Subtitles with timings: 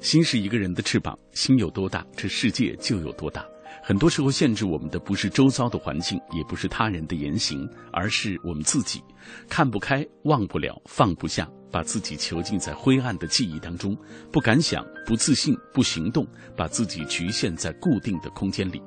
[0.00, 3.46] 心是一个人的翅膀，心有多大，这世界就有多大。
[3.82, 9.02] 很多时候，限制我们的不是周遭的环境，也不是他人的言行，而是我们自己。
[9.48, 13.96] 看不开，忘不了，放不下，把自己囚禁在灰暗的记忆当中，
[14.30, 18.82] 不敢想，不自信，不行动，把自己局限在固定的空间里。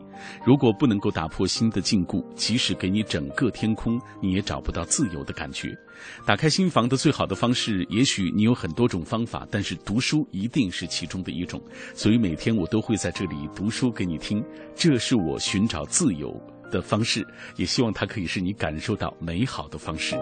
[0.45, 5.75] 如果不能够打破心的禁锢，即使给你整个天空，你也找不到自由的感觉。
[6.25, 11.61] 打开心房的最好的方式，也许你有很多种方法，但是读书一定是其中的一种。
[11.93, 14.43] 所以每天我都会在这里读书给你听，
[14.75, 16.35] 这是我寻找自由
[16.71, 20.15] 的方式，也希望它可以是你感受到美好的方式。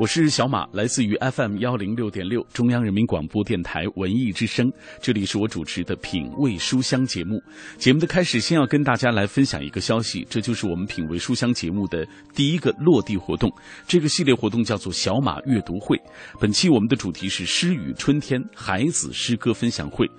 [0.00, 4.66] 我是小马，来自于 FM 幺零六点六中央人民广播电台文艺之声，
[4.98, 7.38] 这里是我主持的品味书香节目。
[7.76, 13.52] 节目的开始，先要跟大家来分享一个消息，这就是我们品味书香节目的第一个落地活动。
[13.86, 16.00] 这个系列活动叫做小马阅读会，
[16.40, 20.10] 本期我们的主题是诗与春天孩子诗歌分享会。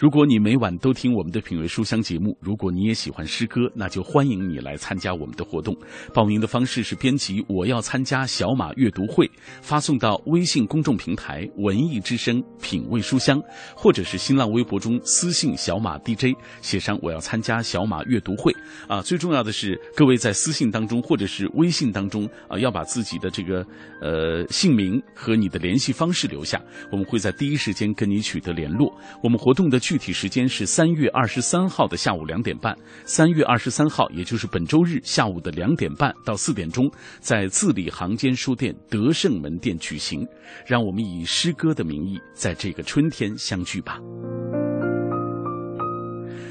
[0.00, 5.76] 如果你每晚都听我们的品味书香节目，如果你也喜欢诗歌，那就欢迎你来参加我们的活动。
[6.14, 13.38] 报名的方式是编辑“我要参加小马阅读会”，发送到微信公众平台“文艺之声品味书香”，
[13.76, 18.50] 或者是新浪微博中私信小马 DJ，写上“我要参加小马阅读会”。
[18.88, 23.62] 啊，最重要的是，各位在私信当中或者是微信当中啊，要把自己的这个
[24.00, 26.58] 呃姓名和你的联系方式留下，
[26.90, 28.90] 我们会在第一时间跟你取得联络。
[29.22, 29.78] 我们活动的。
[29.90, 32.72] 具体时间是三月二十三号的下午两点半。
[33.04, 40.24] 三月二十三号，也就是本周日下午的两点半到四点钟，在字里行间书店德胜门店举行。
[40.64, 43.98] 让我们以诗歌的名义，在这个春天相聚吧。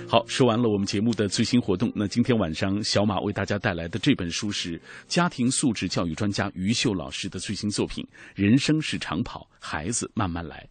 [0.06, 1.90] 好，说完了我们节目的最新活动。
[1.96, 8.04] 那今天晚上，小马为大家带来的这本书是家庭素质教育专家于秀老师的最新作品
[8.36, 10.68] 《人生是长跑，孩子慢慢来》。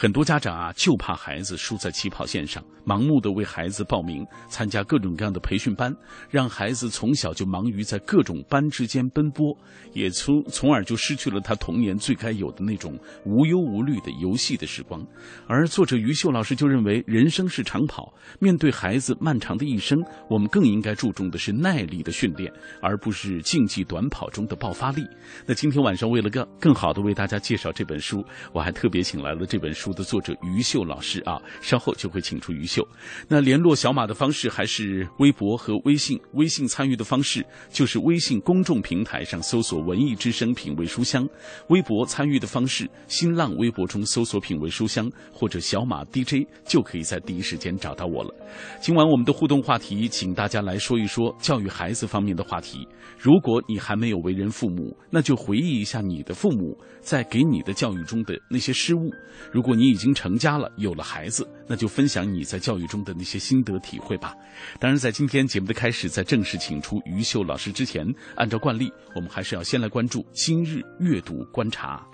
[0.00, 5.94] 很多家长啊，就怕孩子输在起跑线上，盲目的为孩子报名参加各种各样的培训班，
[6.30, 9.54] 让孩子从小就忙于在各种班之间奔波，
[9.92, 15.06] 也从从而就失去了他童年最该有的那种无忧无虑的游戏的时光。
[15.46, 22.50] 而作者于秀老师就认为，人生是长跑，面对孩子漫长的一生，我们更应该注重的是耐力的训练，
[22.80, 25.06] 而不是竞技短跑中的爆发力。
[25.44, 28.24] 那今天晚上，为了更更好的为大家介绍这本书，
[28.54, 32.86] 我还特别请来了这本书的作者于秀老师啊，稍后就会请出于秀。
[33.28, 41.28] 那联络小马的方式还是微博和微信，微信参与的方式就是微信公众平台上搜索“文艺之声品味书香”，
[41.68, 48.34] 微博参与的方式，新浪微博中搜索“品味书香”或者小马 DJ，就可以在第一时间找到我了。
[48.80, 52.86] 今晚我们的互动话题，请大家来说一说教育孩子方面的话题。
[53.18, 59.10] 如果你还没有为人父母，那就回忆一下你的父母在给你的教育中的那些失误。
[59.52, 64.34] 如果果你已经成家了，有了孩子，那就分享你在教育中的那些心得体会吧。
[64.80, 68.04] 当然，在今天节目的开始，在正式请出于秀老师之前，
[68.34, 72.04] 按照惯例，我们还是要先来关注今日阅读观察。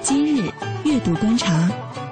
[0.00, 0.50] 今日
[0.84, 2.11] 阅读观察。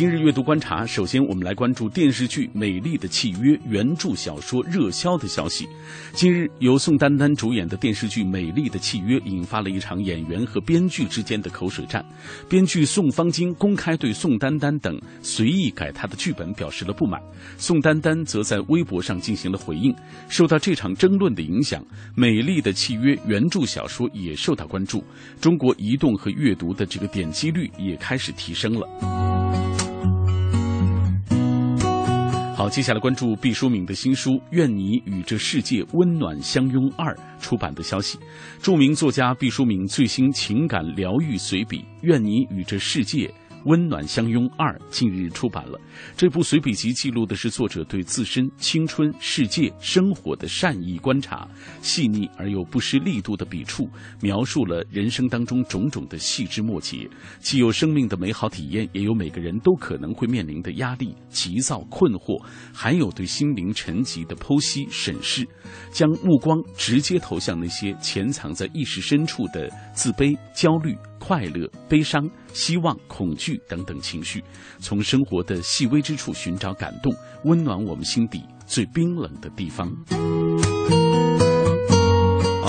[0.00, 5.68] 今日阅读观察，首先我们来关注电视剧《美丽的契约》原著小说热销的消息。
[6.14, 12.02] 近日，由宋丹丹主演的电视剧《美丽的契约》引发了一场演员和编剧之间的口水战。
[12.48, 17.20] 编剧宋方金公开对宋丹丹等随意改他的剧本表示了不满，
[17.58, 19.94] 宋丹丹则在微博上进行了回应。
[20.30, 21.82] 受到这场争论的影响，
[22.14, 25.04] 《美丽的契约》原著小说也受到关注，
[25.42, 29.49] 中国移动和阅读的这个点击率也开始提升了。
[32.60, 37.10] 好，接下来关注毕淑敏的新书《愿你与这世界温暖相拥二》
[37.40, 38.18] 出版的消息。
[38.60, 43.32] 著名作家毕淑敏最新情感疗愈随笔《愿你与这世界
[43.64, 45.80] 温暖相拥二》近日出版了。
[46.16, 51.48] 这部随笔集记录的是作者对自身、青春、世界、生活的善意观察，
[51.82, 53.88] 细腻而又不失力度的笔触，
[54.20, 57.08] 描述了人生当中种种的细枝末节，
[57.40, 62.42] 既有生命的美好体验，也有每个人都可能会面临的压力、急躁、困惑，
[62.72, 65.46] 还有对心灵沉寂的剖析审视，
[65.92, 70.96] 将目光直接投向那些潜藏在意识深处的自卑、焦虑。
[71.22, 74.42] 快乐、悲伤、希望、恐惧等等情绪，
[74.78, 77.14] 从生活的细微之处寻找感动，
[77.44, 79.90] 温暖我们心底最冰冷的地方。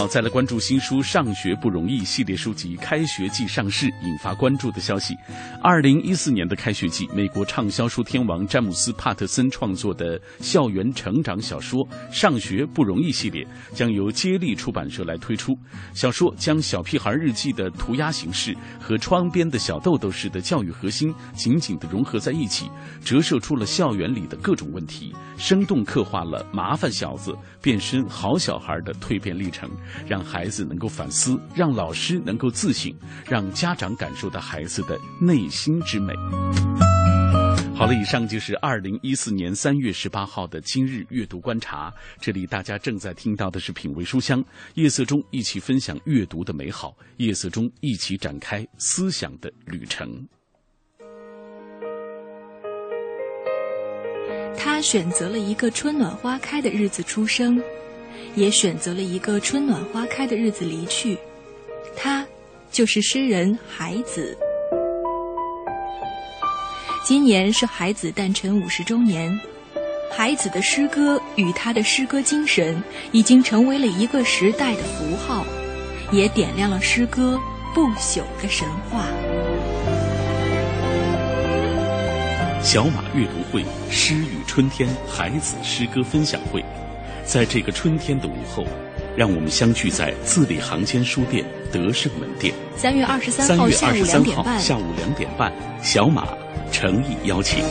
[0.02, 5.16] 好，再来关注新书《上学不容易》系列书籍开学季上市，引发关注的消息。
[5.62, 13.46] 二零一四年的开学季，美国畅销书天王詹姆斯·帕特森创作的校园成长小说《上学不容易》系列
[13.76, 15.54] 将由接力出版社来推出。
[15.94, 22.68] 小说将小屁孩日记的涂鸦形式和窗边的小豆豆式的教育核心紧紧地融合在一起，
[23.06, 29.70] 折射出了校园里的各种问题，生动刻画了麻烦小子变身好小孩的蜕变历程。
[30.08, 32.94] 让孩子能够反思，让老师能够自省，
[33.28, 36.14] 让家长感受到孩子的内心之美。
[37.74, 41.92] 好了，以上就是二零一四年三月十八号的今日阅读观察。
[42.20, 44.44] 这里大家正在听到的是品味书香，
[44.76, 50.28] 夜色中一起分享阅读的美好，夜色中一起展开思想的旅程。
[54.56, 57.60] 他选择了一个春暖花开的日子出生。
[58.36, 61.18] 也选择了一个春暖花开的日子离去，
[61.96, 62.26] 他
[62.72, 64.38] 就是诗人海子。
[67.04, 69.30] 今年是海子诞辰五十周年，
[70.10, 72.82] 海子的诗歌与他的诗歌精神
[73.12, 75.46] 已经成为了一个时代的符号，
[76.12, 77.40] 也点亮了诗歌
[77.74, 79.08] 不朽的神话。
[82.64, 86.64] 小马阅读会诗与春天海子诗歌分享会。
[87.26, 88.66] 在这个春天的午后，
[89.16, 92.54] 让我们相聚在字里行间书店德胜门店。
[92.76, 96.28] 三月二十三号下午两点半，下午两点半，小马
[96.72, 97.64] 诚意邀请。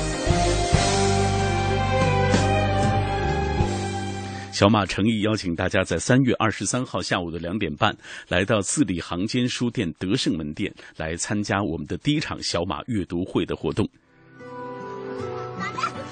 [4.53, 7.97] 小马诚意邀请大家在三月二十三号下午的两点半，
[8.29, 13.89] 来到字里行间书店德胜门店，来参加我们的第一场小马阅读会的活动。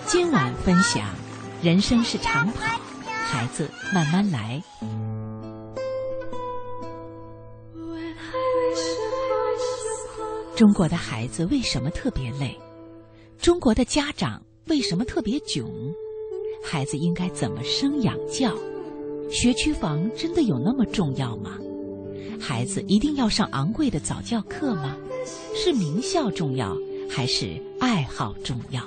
[0.07, 1.05] 今晚分享：
[1.63, 2.88] 人生是长跑。
[3.31, 4.63] 孩子，慢慢来。
[10.57, 12.59] 中国的孩子为什么特别累？
[13.39, 15.71] 中国的家长为什么特别囧？
[16.65, 18.51] 孩子应该怎么生养教？
[19.31, 21.59] 学区房真的有那么重要吗？
[22.41, 24.97] 孩子一定要上昂贵的早教课吗？
[25.55, 26.75] 是名校重要
[27.11, 28.83] 还是爱好重要？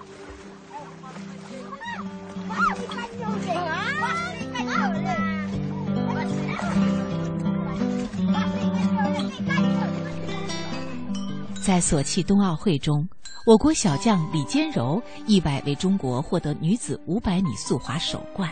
[11.63, 13.07] 在索契冬奥会中，
[13.45, 18.49] 我国小将李坚柔意外为中国获得女子500米速滑首冠。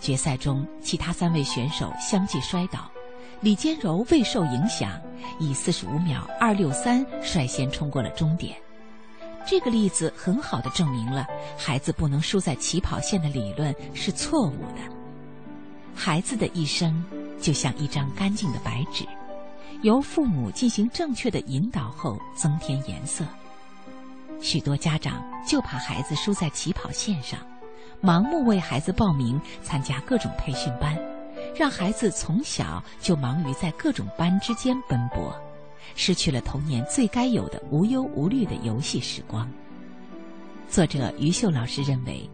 [0.00, 2.90] 决赛中，其他三位选手相继摔倒，
[3.42, 4.90] 李坚柔未受影响，
[5.38, 8.56] 以45秒263率先冲过了终点。
[9.46, 15.01] 这个例子很好的证明了孩子不能输在起跑线的理论是错误的。
[15.94, 17.04] 孩子的一生
[17.40, 19.04] 就像一张干净的白纸。
[19.82, 23.24] 由父母进行正确的引导后，增添颜色。
[24.40, 27.38] 许多家长就怕孩子输在起跑线上，
[28.00, 30.96] 盲目为孩子报名参加各种培训班，
[31.56, 35.34] 让孩子从小就忙于在各种班之间奔波，
[35.96, 39.50] 失去了童年最该有的无忧无虑的游戏时光。
[40.68, 42.28] 作者于秀老师认为，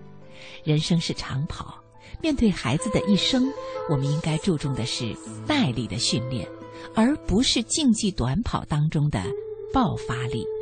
[0.64, 1.78] 人生是长跑，
[2.20, 3.44] 面对孩子的一生，
[3.88, 5.14] 我们应该注重的是
[5.46, 6.48] 耐力的训练。
[6.94, 9.22] 而不是竞技短跑当中的
[9.72, 10.44] 爆发力。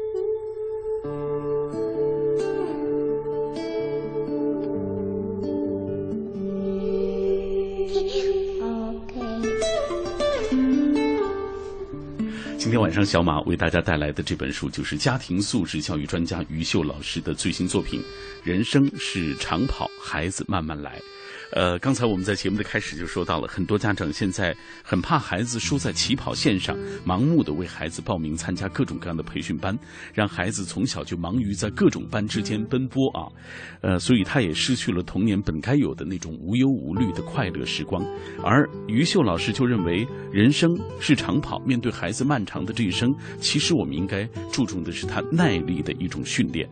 [12.59, 18.01] 今天晚上，小马为大家带来的这本书就是家庭素质教育专家于秀老师的最新作品
[18.43, 20.99] 《人生是长跑，孩子慢慢来》。
[21.53, 26.77] 呃，刚才我们在节目的开始就说到了，很多家长现在很怕孩子输在起跑线上，
[27.07, 29.77] 盲目的为孩子报名参加各种各样的培训班，
[30.13, 33.31] 让孩子从小就忙于在各种班之间奔波啊，
[33.81, 38.05] 呃，所以他也失去了童年本该有的那种无忧无虑的快乐时光。
[38.43, 46.69] 而于秀老师就认为，人生是长跑，面对孩子漫长的这一生，其实我们应该注重的是他耐力的一种训练。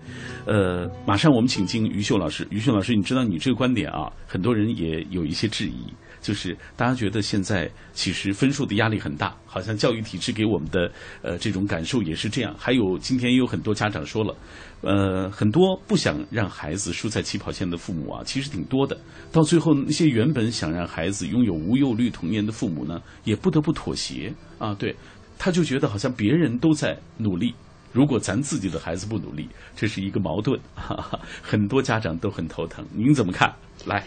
[0.47, 4.64] 呃，马上我们请进于秀老师，于秀老师，你知道你这个观点啊，很多人。
[4.76, 10.90] 也有一些质疑，就是大家觉得现在其实分数的压力很大，好像教育体制给我们的
[11.23, 12.54] 呃这种感受也是这样。
[12.59, 14.35] 还有今天也有很多家长说了，
[14.83, 18.99] 呃，很多不想让孩子输在起跑线的父母啊，其实挺多的。
[19.33, 24.75] 到最后，那些原本想让孩子拥有无忧虑童年的父母呢，也不得不妥协啊。
[24.75, 24.95] 对，
[25.38, 27.54] 他就觉得好像别人都在努力，
[27.93, 32.85] 如果咱自己的孩子不努力，这是一个矛盾，哈哈很多家长都很头疼。
[32.93, 33.52] 您怎么看？
[33.85, 34.04] 来。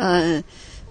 [0.00, 0.42] 呃，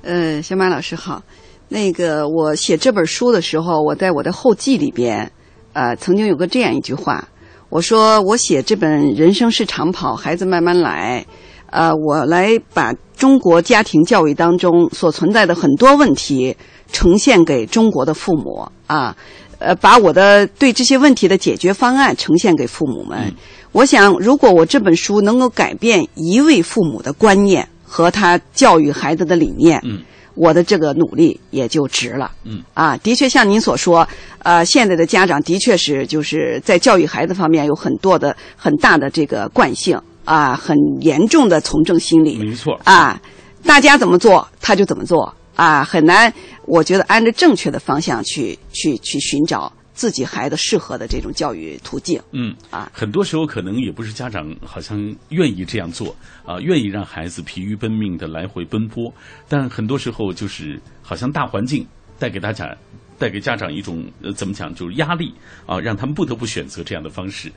[0.03, 1.23] 呃，小马老师好。
[1.67, 5.31] 那个我写这本书的时候，我在我的后记里边，
[5.73, 7.27] 呃，曾经有个这样一句话，
[7.69, 11.25] 我说我写这本《人生是长跑，孩子慢慢来》，
[11.71, 16.55] 呃，我来把中国家庭教育当中所存在的很多问题
[16.91, 19.17] 呈现给中国的父母啊，
[19.57, 23.33] 呃，把我的对这些问题的解决方案呈现给父母们。
[23.71, 27.67] 我想，如果我这本书能够改变一位父母的观念。
[27.89, 29.99] 和他教育孩子的理念，嗯，
[30.35, 34.07] 我的这个努力也就值了，嗯，啊，的确像您所说，
[34.43, 43.19] 呃，现在的家长的确是就是在教育孩子方面有很多的很大的这个惯性啊，很严重的从政心理，没错，啊，
[43.65, 45.33] 大家怎么做他就怎么做。
[45.55, 49.69] 啊，很难，我觉得按照正确的方向去去去寻找。
[49.99, 56.15] 自己孩子适合的这种教育途径，嗯啊，很多时候可能也不是家长好像愿意这样做
[56.45, 59.13] 啊，愿意让孩子疲于奔命的来回奔波，
[59.49, 61.85] 但很多时候就是好像大环境
[62.17, 62.73] 带给大家
[63.17, 65.33] 带给家长一种呃怎么讲就是压力
[65.65, 67.51] 啊，让他们不得不选择这样的方式。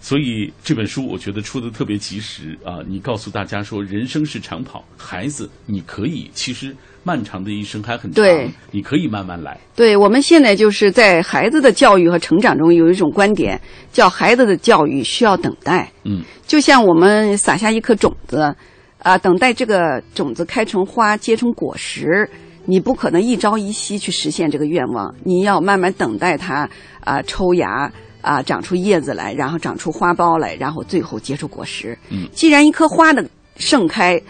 [0.00, 2.78] 所以这本书我觉得出的特别及时啊！
[2.86, 6.76] 你告诉大家说，人生是长跑，孩子你可以，其实
[7.08, 8.22] 漫长的一生还很长，
[8.70, 9.58] 你可以慢慢来。
[9.74, 13.58] 对，我们现在就是在孩子的教育和成长中有一种观点，
[13.90, 15.90] 叫孩子的教育需要等待。
[16.04, 18.54] 嗯，就像我们撒下一颗种子，
[18.98, 22.28] 啊，等待这个种子开成花结成果实，
[22.66, 26.68] 你不可能一朝一夕去实现这个愿望，你要慢慢等待它
[27.00, 27.90] 啊抽芽。
[28.20, 31.96] 啊，长出叶子来，然后长出花苞来，然后最后结出果实。
[32.10, 33.24] 嗯，既然一棵花的
[33.56, 34.20] 盛开、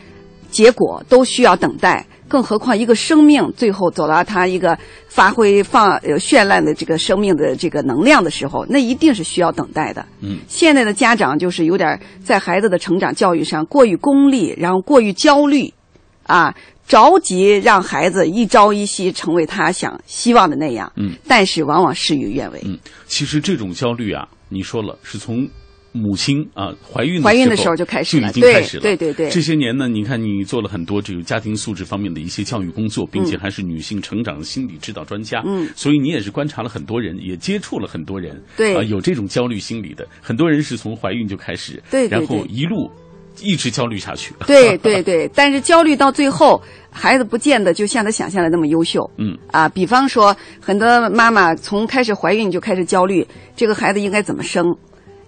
[0.50, 10.06] 结果都需要等待，更何况一个生命最后走到他一个发挥放呃绚烂的这个生命的这个能量的时候，那一定是需要等待的。
[10.20, 15.72] 嗯，现在的家长就是有点在孩子的成长教育上过于功利，然后过于焦虑，
[16.24, 16.54] 啊。
[16.88, 22.62] 着急让孩子一朝一夕成为他想希望的那样，嗯，但是往往事与愿违。
[22.64, 25.46] 嗯，其实这种焦虑啊，你说了是从
[25.92, 28.82] 母亲啊怀孕怀孕的时候就开始了，就已经开始了。
[28.82, 29.30] 对对对。
[29.30, 35.42] 这些年呢，你看你做了很多这个家庭素质方面的一些教育工作，并且还是女性成长心理指导专家。
[35.46, 35.68] 嗯。
[35.74, 38.40] 所以你也是观察了很多人，也接触了很多人。
[38.56, 38.76] 对。
[38.76, 42.90] 啊，有这种焦虑心理的很多人是从怀孕就开始，对，然后一路。
[43.40, 44.34] 一直焦虑下去。
[44.48, 49.08] 对对对，但是焦虑到最后，孩子不见得就像他想象的那么优秀。
[49.16, 54.66] 嗯啊，比方说，很多妈妈从开始怀孕就开始焦虑，这个孩子应该怎么生，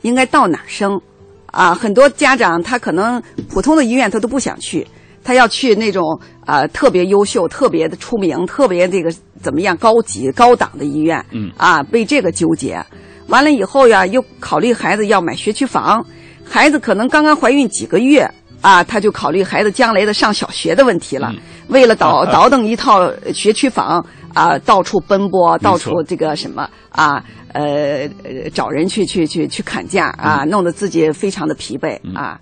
[0.02, 1.00] 应该到哪儿生？
[1.46, 4.86] 啊，很多家长他可能普通的医院他都不想去，
[5.24, 11.24] 他要去那种啊特别优秀、特别的出名、特别这个怎么样高级高档的医院。
[11.32, 12.80] 嗯啊，为这个纠结，
[13.26, 16.04] 完了以后呀，又考虑孩子要买学区房。
[16.44, 18.28] 孩子可能刚刚怀孕几个月
[18.60, 21.32] 啊，他就考虑孩子将来的上小学的问题了。
[21.68, 28.08] 为了倒倒腾一套学区房啊，到处奔波，到处这个什么啊，呃，
[28.52, 32.40] 找人去去去去砍价啊，弄得自己非常的疲惫啊。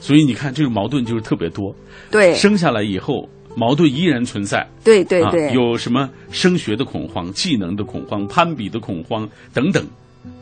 [0.00, 1.74] 所以你看，这个矛盾就是特别多。
[2.10, 4.66] 对，生下来以后，矛盾依然存在。
[4.82, 9.84] 对对对，有什么升学的恐慌、技能的恐慌、攀比的恐慌等等，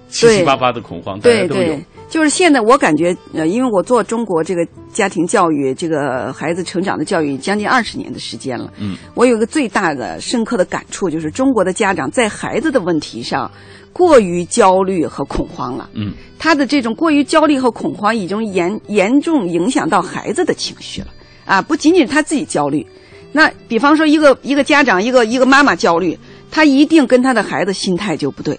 [0.08, 1.78] 七七八八的恐慌，大家都有。
[2.08, 13.50] 就是现在，我感觉，呃，因为我做中国这个家庭教育、这个孩子成长的教育将近二十年的时间了，嗯，我有一个最大的、深刻的感触，就是中国的家长在孩子的问题上
[13.92, 21.08] 过于焦虑和恐慌了，嗯，他的这种过于焦虑和恐慌已经严严重影响到孩子的情绪了，
[21.44, 22.86] 啊，不仅仅是他自己焦虑，
[23.32, 26.18] 那比方说一个一个家长，一个一个妈妈焦虑，
[26.50, 28.58] 他一定跟他的孩子心态就不对。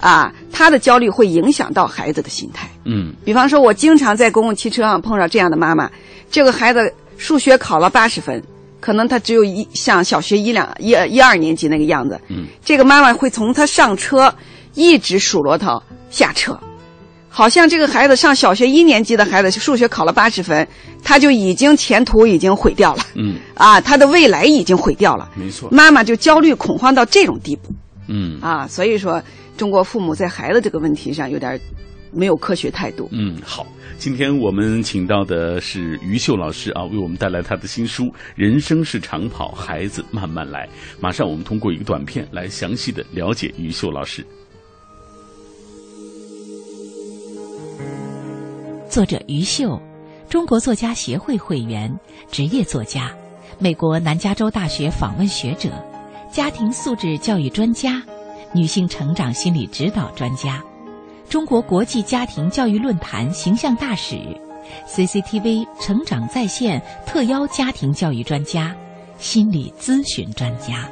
[0.00, 2.68] 啊，他的焦虑会影响到孩子的心态。
[2.84, 5.90] 嗯，比方说，我经常在公共汽车上碰到这样的妈妈，
[6.30, 8.42] 这个孩子数学考了八十分，
[8.80, 12.18] 可能他只有一像小学一两一一二年级那个样子。
[12.28, 14.34] 嗯，这个妈妈会从他上车
[14.74, 16.58] 一直数落他下车，
[17.28, 20.66] 好像这个孩子上小学一年级的孩子数学考了八十分，
[21.04, 23.02] 他就已经前途已经毁掉了。
[23.16, 25.28] 嗯，啊，他的未来已经毁掉了。
[25.34, 25.68] 没错。
[25.70, 27.70] 妈妈就焦虑恐慌到这种地步。
[28.10, 29.22] 嗯，啊，所以说
[29.56, 31.58] 中国父母在孩子这个问题上有点
[32.12, 33.08] 没有科学态度。
[33.12, 33.64] 嗯，好。
[33.98, 40.66] 今天我们请到的是于秀老师啊，为我们带来他的新书《人生是长跑，孩子慢慢来》。
[40.98, 44.24] 马上我们通过一个短片来详细的了解于秀老师。
[48.88, 49.80] 作者于秀，
[50.30, 51.94] 中国作家协会会员，
[52.30, 53.14] 职业作家，
[53.58, 55.70] 美国南加州大学访问学者，
[56.32, 58.00] 家庭素质教育专家，
[58.52, 60.62] 女性成长心理指导专家。
[61.28, 64.16] 中国国际家庭教育论坛形象大使
[64.88, 68.74] ，CCTV 成长在线特邀家庭教育专家、
[69.18, 70.88] 心理咨询专家。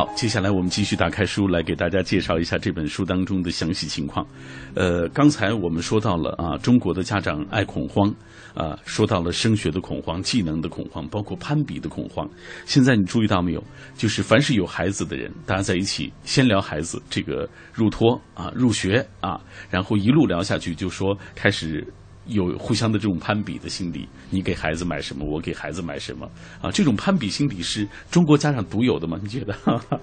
[0.00, 4.26] 好，接下来我们继续打开书来给大家介绍一下这本书当中的详细情况。
[4.74, 8.10] 呃，刚才我们说到了啊，中国的家长爱恐慌，
[8.54, 12.26] 啊，说到了升学的恐慌、技能的恐慌，包括攀比的恐慌。
[12.64, 13.62] 现在你注意到没有？
[13.94, 19.38] 就是凡是有孩子的人，大家在一起先聊孩子这个入托啊、入学啊，
[19.68, 21.86] 然后一路聊下去，就说开始。
[22.30, 26.26] 有互相的这种攀比的心理，你给孩子买什么，我给孩子买什么
[26.60, 26.70] 啊？
[26.72, 29.18] 这种攀比心理是中国家长独有的吗？
[29.22, 29.54] 你觉得？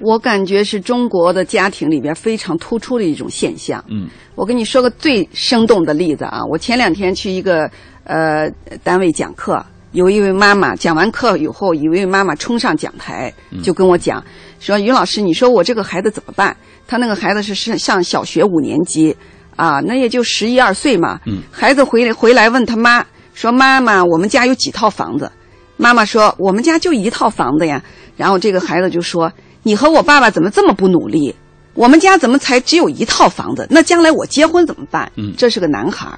[0.00, 3.82] 我感觉是中国的家庭里边非常突出的一种现象。
[3.88, 6.40] 嗯，我跟你说个最生动的例子啊！
[6.50, 7.70] 我前两天去一个
[8.04, 8.50] 呃
[8.82, 14.22] 单位讲课，有一位妈妈讲完课以后，一位妈妈冲上讲台就跟我讲
[14.58, 16.56] 说：“于老师，你说我这个孩子怎么办？
[16.86, 19.16] 他那个孩子是上上小学五年级。”
[19.56, 21.20] 啊，那也就十一二岁嘛。
[21.26, 23.04] 嗯，孩子回来回来问他妈
[23.34, 25.30] 说：“妈妈，我们家有几套房子？”
[25.76, 27.82] 妈妈说：“我们家就一套房子呀。”
[28.16, 29.32] 然后这个孩子就说
[29.62, 31.34] ：“你和我爸爸怎么这么不努力？
[31.74, 33.66] 我们家怎么才只有一套房子？
[33.70, 36.08] 那将来我结婚怎么办？”嗯，这是个男孩。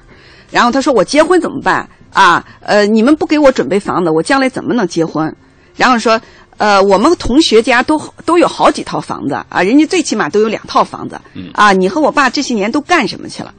[0.51, 1.87] 然后他说：“我结婚怎么办？
[2.13, 5.35] 啊，呃，你们不给我准备房子，我将来怎么能结婚？”
[5.75, 6.19] 然后说。
[6.57, 11.19] 呃，我们同学家都都有好几套房子啊，人家最起码都有两套房子。
[11.33, 13.53] 嗯啊，你和我爸这些年都干什么去了？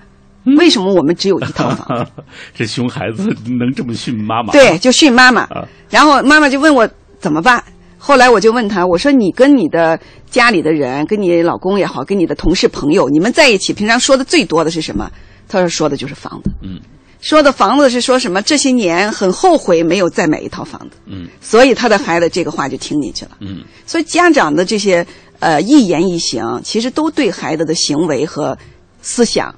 [0.59, 2.11] 为什么我们只有一套房子？
[2.55, 4.53] 这熊孩子能这么训妈妈？
[4.53, 5.43] 对，就训妈妈。
[5.43, 7.63] 啊然后妈妈就问我怎么办。
[7.99, 9.99] 后来我就问他，我说你跟你的
[10.31, 15.11] 家里的人，跟你老公也好，跟你的同事朋友，你们在一起，平常说的最多的是什么？
[15.49, 16.51] 他说说的就是房子。
[16.63, 16.81] 嗯
[17.27, 18.41] 说的房子是说什么？
[18.41, 20.97] 这些年很后悔没有再买一套房子。
[21.07, 23.33] 嗯所以他的孩子这个话就听进去了。
[23.41, 25.05] 嗯所以家长的这些
[25.41, 28.57] 呃一言一行，其实都对孩子的行为和
[29.03, 29.53] 思想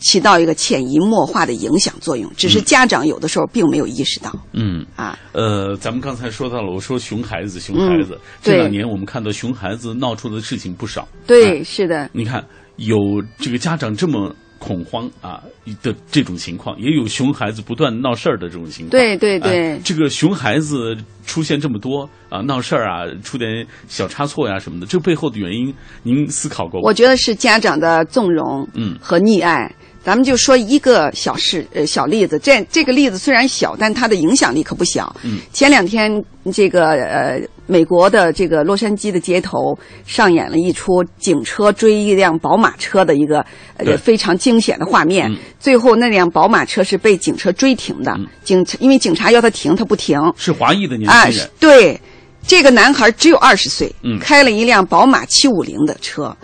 [0.00, 4.86] 起到一个潜移默化的影响作用，只是家长有的时候并没有意识到嗯。
[4.96, 5.18] 啊。
[5.32, 8.14] 呃，咱们刚才说到了，我说熊孩子，熊孩子。
[8.14, 11.06] 嗯这两年我们看到熊孩子闹出的事情不少。
[11.26, 12.42] 对，啊是的，你看
[12.76, 12.96] 有
[13.38, 15.42] 这个家长这么恐慌啊
[15.82, 18.90] 的这种情况，也有熊孩子不断闹事儿的这种情况。
[18.90, 20.96] 对对对哎这个熊孩子
[21.26, 26.84] 出现这么多啊闹事儿啊，出点小差错呀、什么的，这背后的原因，您思考过吗？
[26.84, 29.74] 我觉得是家长的纵容嗯和溺爱。
[30.04, 32.38] 咱们就说一个小事，呃，小例子。
[32.38, 35.14] 这这个例子虽然小，但它的影响力可不小。
[35.22, 36.10] 嗯，前两天
[36.52, 43.44] 这个呃，美国的这个洛杉矶的街头上演了一出警车追一辆宝马车的一个
[43.76, 45.30] 呃非常惊险的画面。
[45.30, 50.20] 嗯最后那辆宝马车是被警车追停的，嗯警因为警察要他停，他不停。
[50.36, 52.00] 是华裔的年啊，轻人是，对，
[52.44, 56.36] 这个男孩只有二十岁，嗯开了一辆宝马七五零的车。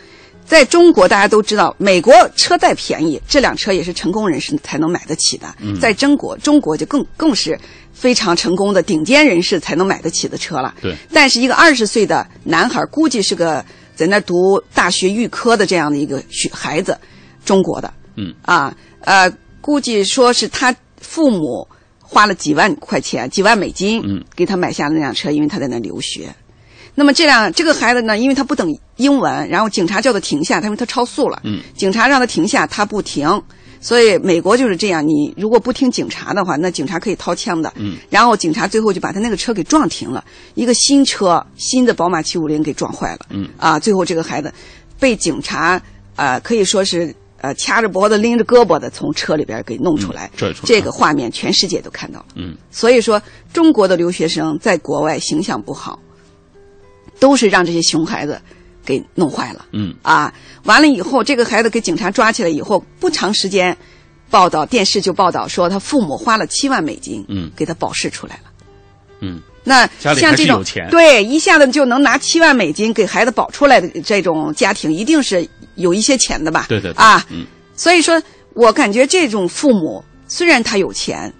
[0.48, 5.46] 在中国，大家都知道，美国车再便宜，这辆车也是成功人士才能买得起的。
[5.60, 7.56] 嗯在中国，中国就更更是
[7.92, 10.74] 非常成功的顶尖人士才能买得起的车了。
[10.80, 13.62] 对但是一个二十岁的男孩，估计是个
[13.94, 16.98] 在那读大学预科的这样的一个学孩子，
[17.44, 17.92] 中国的。
[18.16, 19.30] 嗯啊，呃，
[19.60, 21.68] 估计说是他父母
[22.00, 26.34] 花了几万块钱、几万美金，嗯，给他买下了那辆车，因为他在那留学。
[26.98, 33.40] 那么这辆这个孩子呢，因为他不懂英文，然后警察叫他停下，他因为他超速了，嗯，警察让他停下，他不停。
[33.80, 37.72] 所以美国就是这样，你如果不听警察的话，那警察可以掏枪的。
[37.76, 40.24] 嗯，然后警察最后就把他那个车给撞停了，
[40.56, 43.20] 一个新车，新的宝马七五零给撞坏了。
[43.30, 44.52] 嗯，啊，最后这个孩子
[44.98, 45.80] 被警察
[46.16, 52.26] 呃可以说是呃掐着脖子拎着胳膊的从车里边给弄出来，出来这个画面全世界都看到了。
[52.34, 55.96] 嗯所以说，中国的留学生在国外形象不好，
[57.18, 58.40] 都是让这些熊孩子
[58.84, 59.66] 给弄坏了。
[59.72, 59.94] 嗯。
[60.02, 60.32] 啊，
[60.64, 63.76] 完了以后，这个孩子给警察抓起来以后，不长时间，
[64.30, 67.50] 报道电视就报道说他父母花了七万美金，嗯。
[67.56, 68.50] 给他保释出来了。
[69.20, 69.40] 嗯。
[69.64, 76.64] 那像这种对一下子就能拿七万美金给孩子保出来的这种家庭，一定是有一些钱的吧？
[76.68, 76.96] 对对对。
[76.96, 77.44] 啊，嗯。
[77.76, 78.22] 所以说
[78.54, 81.30] 我感觉这种父母虽然他有钱，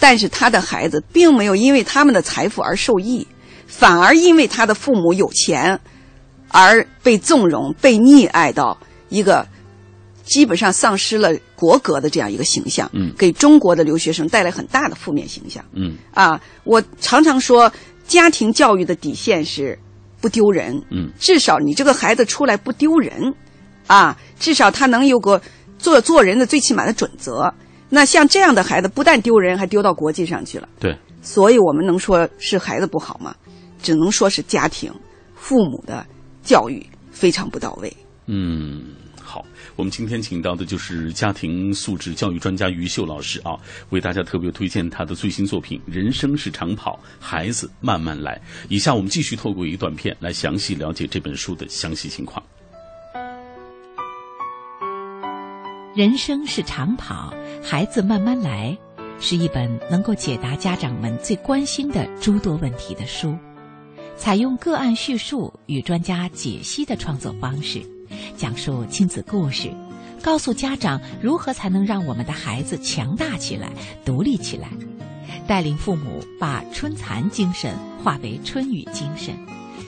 [0.00, 3.26] 但是他的孩子并没有因为他们的财富而受益，
[3.76, 5.78] 反而因为他的父母有钱
[6.48, 9.44] 而被纵容、被溺爱到一个
[10.22, 15.62] 基本上丧失了国格的这样一个形象，嗯给中国的留学生带来很大的负面形象。
[15.72, 17.70] 嗯啊，我常常说，
[18.06, 19.76] 家庭教育的底线是
[20.20, 20.80] 不丢人。
[20.92, 23.34] 嗯，至少你这个孩子出来不丢人，
[23.88, 25.42] 啊，至少他能有个
[25.78, 27.52] 做做人的最起码的准则。
[27.90, 30.68] 那像这样的孩子，不但丢人，还丢到国际上去了。
[30.80, 33.34] 对，所以我们能说是孩子不好吗？
[33.84, 34.90] 只能说是家庭、
[35.34, 36.04] 父母的
[36.42, 37.94] 教育非常不到位。
[38.24, 38.82] 嗯，
[39.20, 39.44] 好，
[39.76, 43.54] 我们今天请到的就是家庭素质教育专家于秀老师啊，
[43.90, 48.40] 为大家特别推荐他的最新作品《人生是长跑，孩子慢慢来》。
[48.70, 52.42] 以下我们继续透过一段片来详细了解这本书的详细情况。
[55.94, 58.74] 人生是长跑，孩子慢慢来，
[59.20, 63.36] 是一本能够解答家长们最关心的诸多问题的书。
[64.16, 67.82] 采用个案叙述与专家解析的创作方式，
[68.36, 69.70] 讲述亲子故事，
[70.22, 73.70] 告诉家长如何才能让我们的孩子强大起来、
[74.04, 74.68] 独立起来，
[75.46, 79.34] 带领父母把春蚕精神化为春雨精神，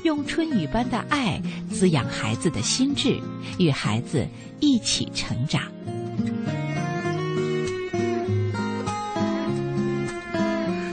[0.04, 3.18] 用春雨般的爱滋养孩子的心智，
[3.58, 4.26] 与孩子
[4.60, 5.62] 一起成长。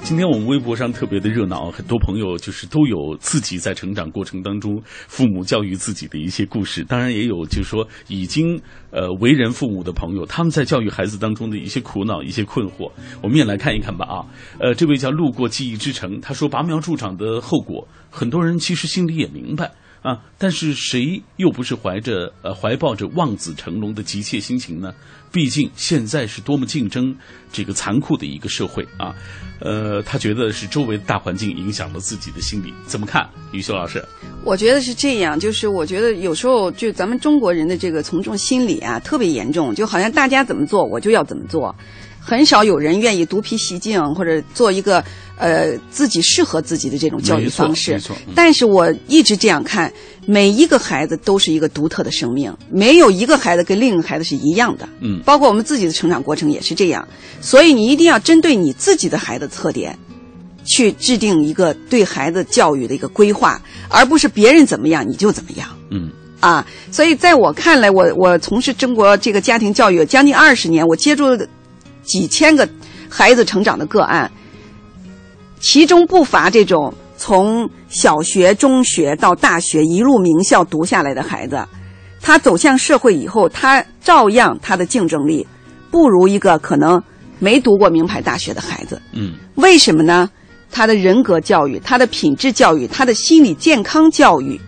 [0.03, 8.61] 今天我们微博上特别的热闹，很多朋友就是都有自己在成长过程当中父母教育自己的一些故事，当然也有就是说已经
[8.91, 14.15] 呃为人父母的朋友，他们在教育孩子当中的一些苦恼、一些困惑，我们也来看一看吧啊。
[14.59, 19.71] 呃，这位叫路过记忆之城，他说拔苗助长的后果，很多人其实心里也明白。
[20.03, 20.19] 啊！
[20.37, 24.93] 但是谁又不是怀着呃怀抱着望子成龙的急切心情呢？
[25.31, 27.15] 毕竟现在是多么竞争
[27.53, 29.15] 这个残酷的一个社会啊！
[29.63, 33.29] 呃，他觉得是周围的大环境影响了自己的心理，怎么看？
[33.53, 34.03] 于修老师，
[34.43, 41.73] 我觉得是这样，就是我觉得有时候就咱们中国人的这个从众心理啊，特别严重，就好像大家怎么做我就要怎么做，
[42.23, 45.03] 很少有人愿意独辟蹊径或者做一个
[45.37, 48.33] 呃自己适合自己的这种教育方式没错没错嗯。
[48.33, 49.91] 但是我一直这样看，
[50.25, 54.87] 每一个孩子都是一个独特的生命，没有一个孩子跟另一个孩子是一样的。
[55.01, 57.05] 嗯包括我们自己的成长过程也是这样，
[57.41, 59.97] 所以你一定要针对你自己的孩子特点。
[60.65, 65.67] 去制定一个对孩子教育的一个规划，而不是别人怎么样你就怎么样。
[65.91, 66.09] 嗯
[66.39, 71.45] 啊，所以在我看来，我我从事中国这个家庭教育将近二十年，我接触了
[72.03, 72.67] 几千个
[73.09, 74.31] 孩子成长的个案，
[75.59, 81.65] 其中不乏这种从小学、中学到大学一路名校读下来的孩子，
[82.21, 85.45] 他走向社会以后，他照样他的竞争力
[85.89, 87.01] 不如一个可能
[87.39, 89.01] 没读过名牌大学的孩子。
[89.13, 90.29] 嗯为什么呢？
[90.71, 94.59] 他的人格教育、他的品质教育、他的心理健康教育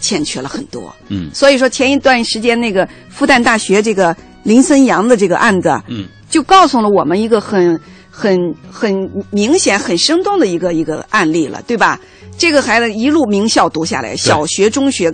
[0.00, 0.90] 欠缺了很多。
[1.08, 7.78] 嗯所以说，前一段时间那个复旦大学这个林森阳的这个案子，嗯就告诉了我们一个很、
[8.10, 12.00] 很、很明显、很生动的一个一个案例了，对吧？
[12.38, 15.12] 这个孩子一路名校读下来，小学、中学、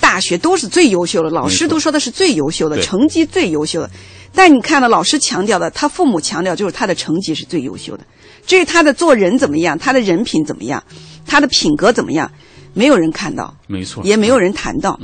[0.00, 3.90] 大学都是最优秀的，老师都说的是最优秀的，成绩最优秀的。
[4.34, 8.02] 但你看到老师强调的，他父母强调就是他的成绩是最优秀的。
[8.44, 10.82] 至于他的做人怎么样，他的人品怎么样，
[11.24, 12.28] 他的品格怎么样，
[12.72, 14.98] 没有人看到，没错，也没有人谈到。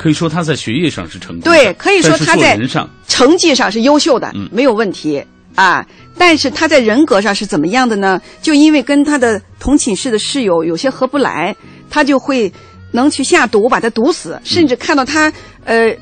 [0.00, 2.58] 可以说他在学业上是成功的，对，可以说他在
[3.06, 5.22] 成绩上是优秀的，嗯没有问题
[5.54, 5.86] 啊。
[6.16, 8.18] 但是他在人格上是怎么样的呢？
[8.40, 11.54] 就因为跟他的同寝室的室友有些合不来，
[11.90, 12.50] 他就会
[12.92, 15.30] 能去下毒把他毒死，甚至看到他
[15.64, 15.94] 呃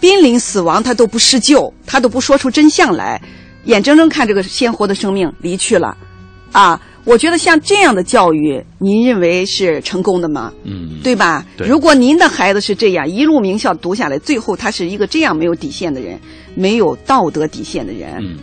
[0.00, 3.20] 濒临死亡，他都不施救，他都不说出真相来，
[3.64, 5.94] 眼睁睁看这个鲜活的生命离去了，
[6.52, 6.80] 啊。
[7.08, 10.52] 我觉得像这样的教育，您认为是成功的吗？
[10.64, 11.42] 嗯，对吧？
[11.56, 16.20] 对如果您的孩子是这样一路名校读下来，最后他是一个这样没有底线的人，
[16.54, 18.36] 没有道德底线的人，嗯，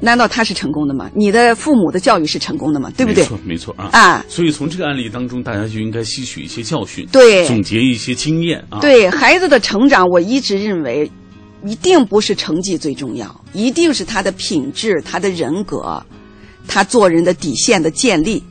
[0.00, 1.10] 难道他是成功的吗？
[1.14, 2.92] 你的父母的教育是成功的吗？
[2.94, 3.28] 对不对没？
[3.30, 3.88] 错，没错啊。
[3.92, 11.10] 啊，所以从这个案例当中，大家就应该吸取一些教训，对总结一些经验啊。，对孩子的成长，我一直认为，
[11.64, 16.04] 一定不是成绩最重要，一定是他的品质、他的人格，
[16.66, 18.42] 他做人的底线的建立。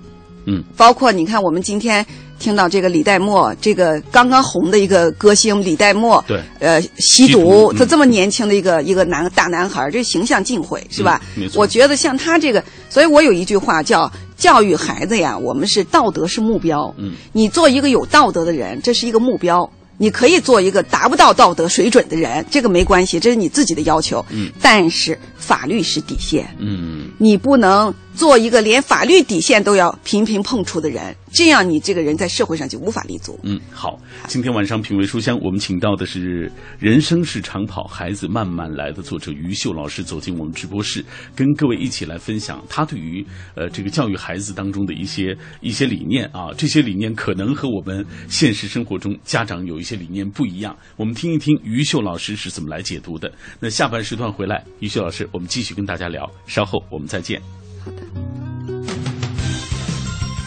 [0.46, 2.06] 嗯，包括你看，我们今天
[2.38, 11.22] 听到这个李代沫，这个刚刚红的一个歌星李代沫，对，呃，吸吸毒他这么年轻的一个一个男大男孩儿，这形象尽毁是吧？
[11.38, 19.70] 嗯没错我觉得像他这个，所以我有一句话叫教育孩子呀，我们是道德是目标，嗯，你做一个有道德的人，这是一个目标。
[19.98, 24.26] 你可以做一个达不到道德水准的人，这个没关系，这是你自己的要求。
[24.30, 33.40] 嗯，但是法律是底线，嗯，你不能做一个连法律底线都要频频碰触的人，这样你这个人在社会上就无法立足。
[33.44, 36.48] 嗯，好，今天晚上品味书香，我们请到的是
[36.80, 41.04] 《人生是长跑，孩子慢慢来》的作者于秀老师走进我们直播室，
[41.36, 50.76] 跟各位一起来分享他对于呃这个教育孩子当中的一些一些理念啊，这些理念可能和我们现实生活中家长有一些理念不一样。
[50.98, 53.32] 我们听一听于秀老师是怎么来解读的。
[53.60, 57.42] 那下半时段回来，于秀老师，我们继续跟大家聊，稍后我们再见。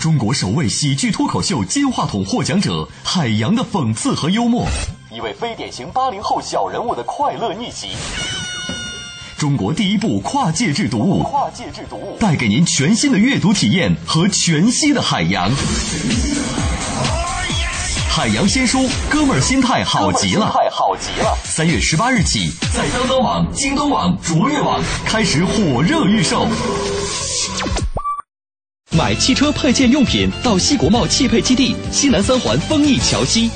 [0.06, 4.64] 中国首位喜剧脱口秀金话筒获奖者海洋的讽刺和幽默，
[5.10, 7.88] 一位非典型八零后小人物的快乐逆袭，
[9.36, 12.16] 中国第一部跨界制读物，跨界制读物。
[12.20, 15.50] 带给您全新的阅读体验和全息的海洋。
[18.08, 20.52] 海洋新书，哥们儿心态好极了。
[20.52, 21.36] 太好极了！
[21.42, 26.46] 三月十八日起，在当当网、京东网、卓越网开始火热预售。
[28.96, 33.50] 买汽车配件用品到西国贸汽配基地西南三环丰益桥西。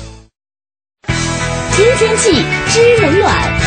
[1.71, 2.31] 知天气
[2.67, 3.60] 知冷暖。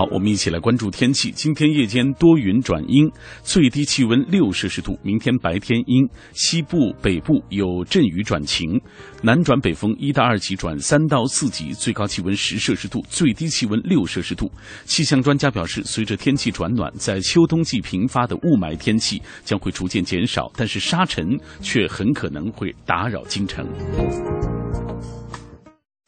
[0.00, 1.30] 好，我们一起来关注天气。
[1.30, 3.06] 今天夜间多云转阴，
[3.42, 4.98] 最低气温六摄氏度。
[5.02, 8.80] 明天白天阴，西部、北部有阵雨转晴，
[9.22, 14.50] 南转北风一到二级转三到四级，最高气温十摄氏度，最低气温六摄氏度。
[14.86, 23.68] 气象专家表示，随着天气转暖，在秋冬季频发的雾霾天气将会逐渐减少，但是沙尘却很可能会打扰京城。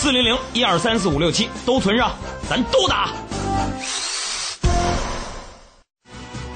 [0.00, 2.16] 四零零一二三四五六七都存上，
[2.48, 3.12] 咱都打。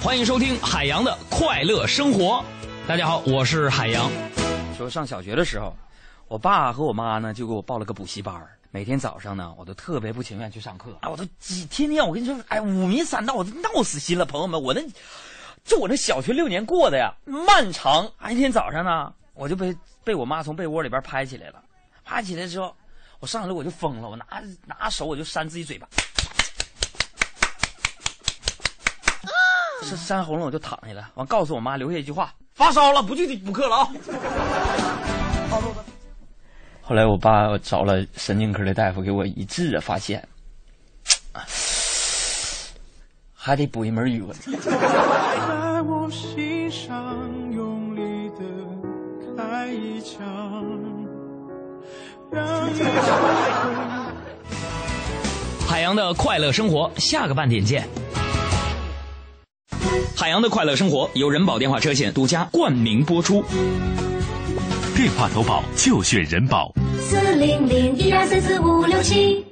[0.00, 2.42] 欢迎收听海洋的快乐生活。
[2.88, 4.10] 大家好，我是海洋。
[4.78, 5.76] 说上小学的时候，
[6.26, 8.34] 我爸和我妈呢就给我报了个补习班
[8.70, 14.80] 每天早上呢，我都特别不情愿去上课啊，我都几天天，我跟你说，哎，五迷三道，我都闹死心了，朋友们，我那
[15.66, 18.10] 就我那小学六年过的呀，漫长。
[18.16, 21.62] 啊一天早上呢，我就被被我妈从被窝里边拍起来了，
[22.06, 22.74] 拍起来之后，
[23.24, 24.26] 我上来我就疯了，我拿
[24.66, 25.88] 拿手我就扇自己嘴巴，
[29.82, 33.88] 扇扇红了我就躺下了，完告诉我妈留下一句话：发烧了，不去补课了啊。
[36.84, 40.22] 后来我爸找了神经科的大夫给我一治啊，发现
[43.32, 44.36] 还得补一门语文。
[44.60, 46.94] 在我心上
[47.52, 48.44] 用力的
[49.34, 50.83] 开一枪，
[55.66, 57.88] 海洋的快乐生活，下个半点见。
[60.16, 63.44] 海洋的快乐生活由人保电话车险独家冠名播出。
[64.96, 66.72] 电话投保就选人保。
[67.00, 69.44] 四零零一二三四五六七。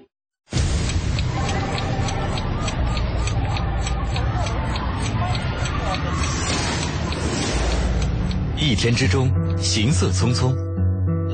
[8.56, 10.54] 一天之中，行色匆匆，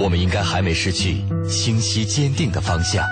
[0.00, 3.04] 我们应该还没失去清晰坚定的方向。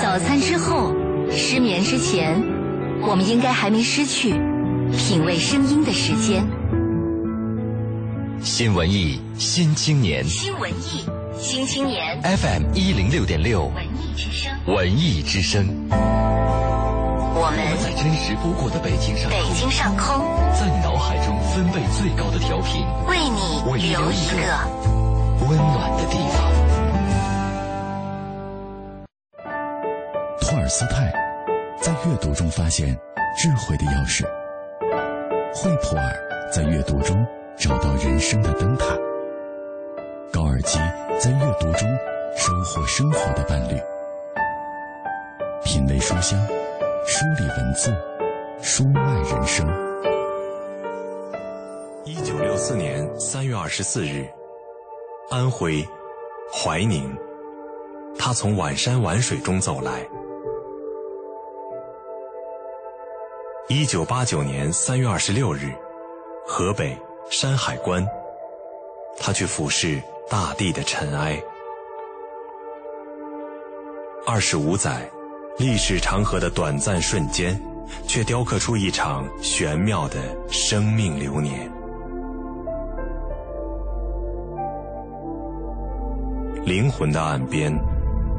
[0.00, 0.94] 早餐之后，
[1.30, 2.40] 失眠之前，
[3.02, 4.32] 我们应该还没失去
[4.96, 6.46] 品味声音的时间。
[8.42, 10.24] 新文艺新青年。
[10.24, 11.04] 新文艺
[11.38, 12.20] 新青年。
[12.22, 13.72] FM 一零六点六。
[13.74, 20.24] 文艺之声，文艺之声，我们在真实不过的北京上北空，京上空。
[20.54, 25.05] 在你脑海中分贝最高的调频，为你留一个
[25.48, 26.52] 温暖的地方。
[30.40, 31.12] 托尔斯泰
[31.80, 32.98] 在阅读中发现
[33.36, 34.24] 智慧的钥匙，
[35.54, 37.24] 惠普尔在阅读中
[37.56, 38.96] 找到人生的灯塔，
[40.32, 40.78] 高尔基
[41.20, 41.88] 在阅读中
[42.36, 43.80] 收获生活的伴侣。
[45.64, 46.38] 品味书香，
[47.06, 47.94] 梳理文字，
[48.62, 49.66] 书卖人生。
[52.04, 54.28] 一九六四年三月二十四日，
[55.28, 55.84] 安徽、
[56.52, 57.12] 怀宁，
[58.16, 60.06] 他从晚山晚水中走来。
[63.66, 65.72] 一九八九年三月二十六日，
[66.46, 66.96] 河北
[67.28, 68.06] 山海关，
[69.18, 71.42] 他去俯视大地的尘埃。
[74.24, 75.10] 二十五载，
[75.58, 77.60] 历史长河的短暂瞬间，
[78.06, 81.68] 却雕刻出一场玄妙的生命流年。
[86.66, 87.72] 灵魂的岸边，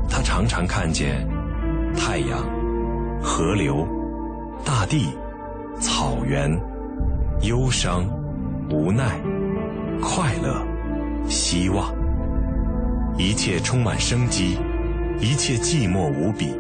[0.10, 1.26] 他常常看见
[1.96, 2.44] 太阳、
[3.22, 3.88] 河流、
[4.66, 5.18] 大地、
[5.80, 6.52] 草原、
[7.44, 8.04] 忧伤、
[8.70, 9.18] 无奈、
[10.02, 10.62] 快乐、
[11.30, 11.96] 希望，
[13.18, 14.58] 一切充满生机，
[15.22, 16.54] 一切寂寞无比。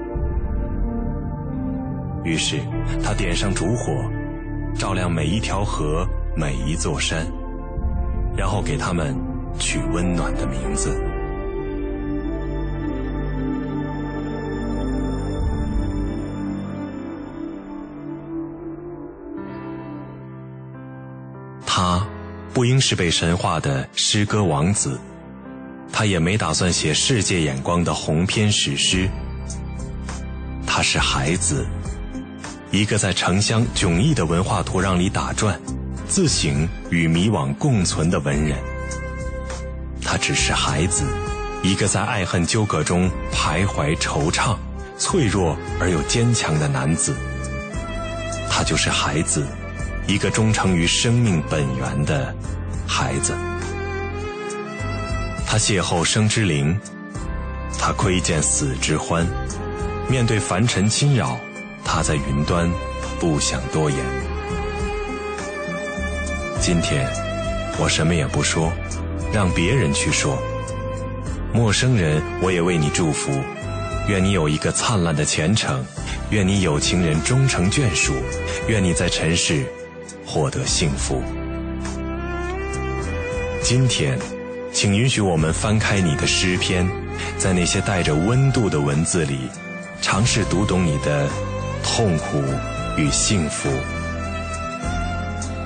[2.23, 2.61] 于是，
[3.03, 3.91] 他点上烛火，
[4.73, 7.27] 照亮每一条河、每一座山，
[8.37, 9.13] 然后给他们
[9.59, 10.97] 取温暖的名字。
[22.57, 24.99] 不应是被神化的诗歌王子，
[25.93, 29.07] 他也没打算写世界眼光的鸿篇史诗。
[30.65, 31.67] 他是孩子，
[32.71, 35.61] 一个在城乡迥异的文化土壤里打转，
[36.07, 38.57] 自省与迷惘共存的文人。
[40.01, 41.03] 他只是孩子，
[41.61, 44.57] 一个在爱恨纠葛中徘徊惆怅、
[44.97, 47.15] 脆弱而又坚强的男子。
[48.49, 49.45] 他就是孩子。
[50.07, 52.33] 一个忠诚于生命本源的
[52.87, 53.35] 孩子，
[55.45, 56.79] 他邂逅生之灵，
[57.77, 59.27] 他窥见死之欢。
[60.09, 61.37] 面对凡尘侵扰，
[61.83, 62.71] 他在云端
[63.19, 63.99] 不想多言。
[66.61, 67.05] 今天
[67.77, 68.71] 我什么也不说，
[69.33, 70.41] 让别人去说。
[71.53, 73.29] 陌生人，我也为你祝福，
[74.07, 75.83] 愿你有一个灿烂的前程，
[76.29, 78.13] 愿你有情人终成眷属，
[78.69, 79.65] 愿你在尘世。
[80.37, 81.23] 获得幸福。
[83.63, 84.19] 今天，
[84.71, 86.87] 请允许我们翻开你的诗篇，
[87.39, 89.49] 在那些带着温度的文字里，
[89.99, 91.27] 尝试读懂你的
[91.83, 92.39] 痛苦
[92.97, 93.67] 与幸福。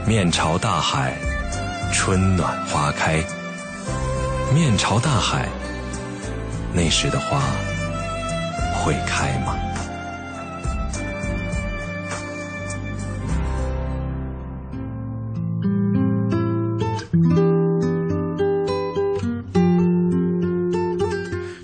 [0.08, 1.16] 面朝大海，
[1.92, 3.22] 春暖花开。
[4.54, 5.50] 面朝大海，
[6.72, 7.42] 那时的花
[8.74, 9.58] 会开吗？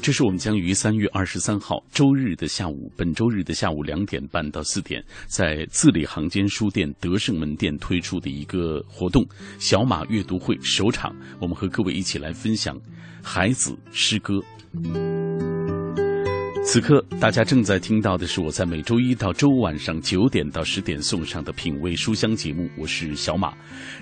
[0.08, 9.28] 这是我们将于三月二十三号周日的下午，本周日的下午两点半到四点，在字里行间书店德胜门店推出的一个活动——
[9.60, 11.14] 小马阅读会首场。
[11.42, 12.80] 我们和各位一起来分享
[13.22, 14.42] 孩子诗歌。
[16.70, 22.70] 此刻，大家正在听到的是我在每周一到周五晚上九点到十点送上的品味书香节目。
[22.78, 23.54] 我是小马。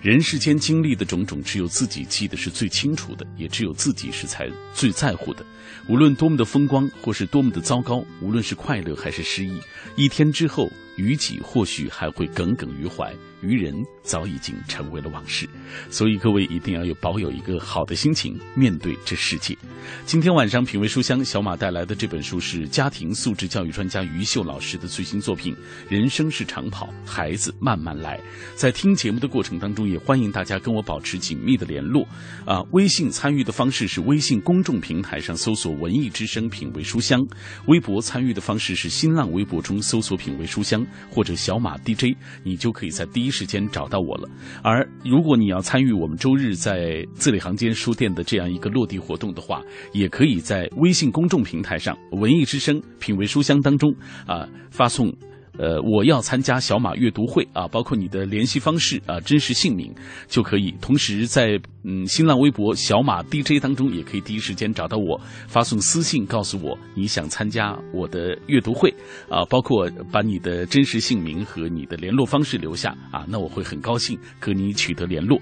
[0.01, 5.45] 人世间经历的种种，只有自己记得是最清楚的，也只有自己是才最在乎的。
[5.88, 9.60] 无论多么的风光，或是多么的糟糕，无论是快乐还是失意，
[9.95, 13.13] 一天之后，于己或许还会耿耿于怀。
[13.43, 15.49] 于人早已经成为了往事，
[15.89, 19.57] 所以各位一定要有保有一个好的心情面对这世界。
[20.05, 25.53] 今天晚上品味书香，小马带来的这本书是家庭素质教育专家于秀老师的最新作品
[25.89, 28.17] 《人生是长跑，孩子慢慢来》。
[28.55, 32.07] 在听节目的过程当中，也欢迎大家跟我保持紧密的联络。
[32.45, 37.23] 啊，微信参与的方式是微信公众平台上搜索“文艺之声品味书香”，
[37.67, 43.35] 微博参与的方式是新浪微博中搜索“品味书香”或者“小马 DJ”，你就可以在第一。
[43.35, 44.27] 时间找到到我了，
[44.62, 49.62] 而如果你要参与我们周日在字里行间书店的这样一个落地活动的话，
[49.93, 53.89] 也可以在微信公众平台上“文艺之声品味书香”当中
[54.27, 55.15] 啊发送。
[55.57, 59.93] 呃，我要参加小马阅读会啊，包括你的联系方式啊、真实姓名
[60.27, 60.73] 就可以。
[60.81, 68.93] 同时，在嗯新浪微博小马 DJ 当中，也可以第一时间找到我，发送私信告诉我你想参加我的阅读会
[69.29, 75.39] 啊，包括把你的真实姓名和你的联络方式留下啊，那我会很高兴和你取得联络。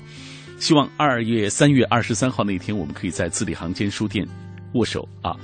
[0.59, 4.25] 希望二月三月二十三号那天，我们可以在字里行间书店。
[4.73, 5.35] 握手啊，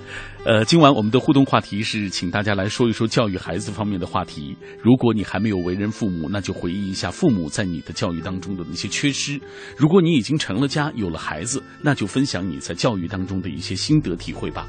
[0.43, 4.55] 呃，今晚我们的互动话题是，请大家来说一说教育孩子方面的话题。
[4.81, 9.39] 如果你还没有为人父母，那就回忆一下父母在你的教育当中的那些缺失；
[9.77, 14.67] 如果你已经成了家，有了孩子，那就分享你在教育当中的一些心得体会吧。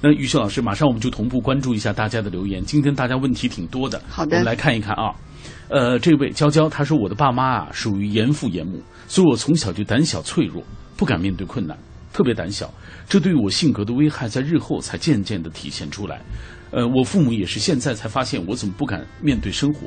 [0.00, 2.62] 那于秀老师，马上我们就同步关注一下大家的留言。
[2.64, 5.14] 今天大家问题挺多的，好的，我们来看一看啊。
[5.68, 10.62] 呃，这位娇娇她说，我的爸妈啊属于严父严母，所以我从小就胆小脆弱，
[10.96, 11.78] 不敢面对困难。
[12.12, 12.72] 特别胆小，
[13.08, 16.20] 这对于我性格的危害在日后才渐渐的体现出来。
[16.70, 19.80] 呃，我父母也是现在才发现我怎么不敢面对生活，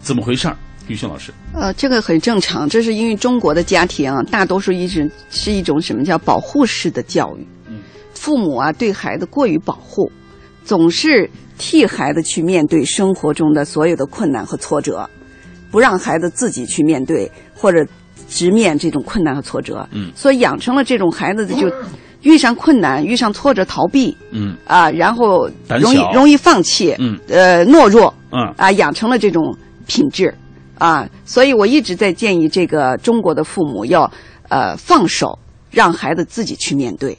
[0.00, 0.56] 怎么回事儿？
[0.88, 7.80] 于迅老师，呃，这个很正常，这是因为中国的家庭大多数一直是一种什么叫保护式的教育，嗯，
[8.14, 10.10] 父母啊对孩子过于保护，
[10.64, 11.28] 总是
[11.58, 15.08] 替孩子去面对生活中的所有的困难和挫折，
[15.70, 17.86] 不让孩子自己去面对或者
[18.28, 21.72] 直面这种困难和挫折，嗯，所以养成了这种孩子的就
[22.22, 24.56] 遇上困难、遇上挫折逃避，嗯。
[24.66, 25.48] 啊，然后
[25.80, 27.18] 容易容易放弃，嗯。
[27.28, 28.52] 呃，懦弱，嗯。
[28.56, 29.56] 啊，养成了这种
[29.86, 30.32] 品质
[30.78, 34.10] 啊，所以我一直在建议这个中国的父母要
[34.48, 35.38] 呃放手，
[35.70, 37.16] 让孩子自己去面对，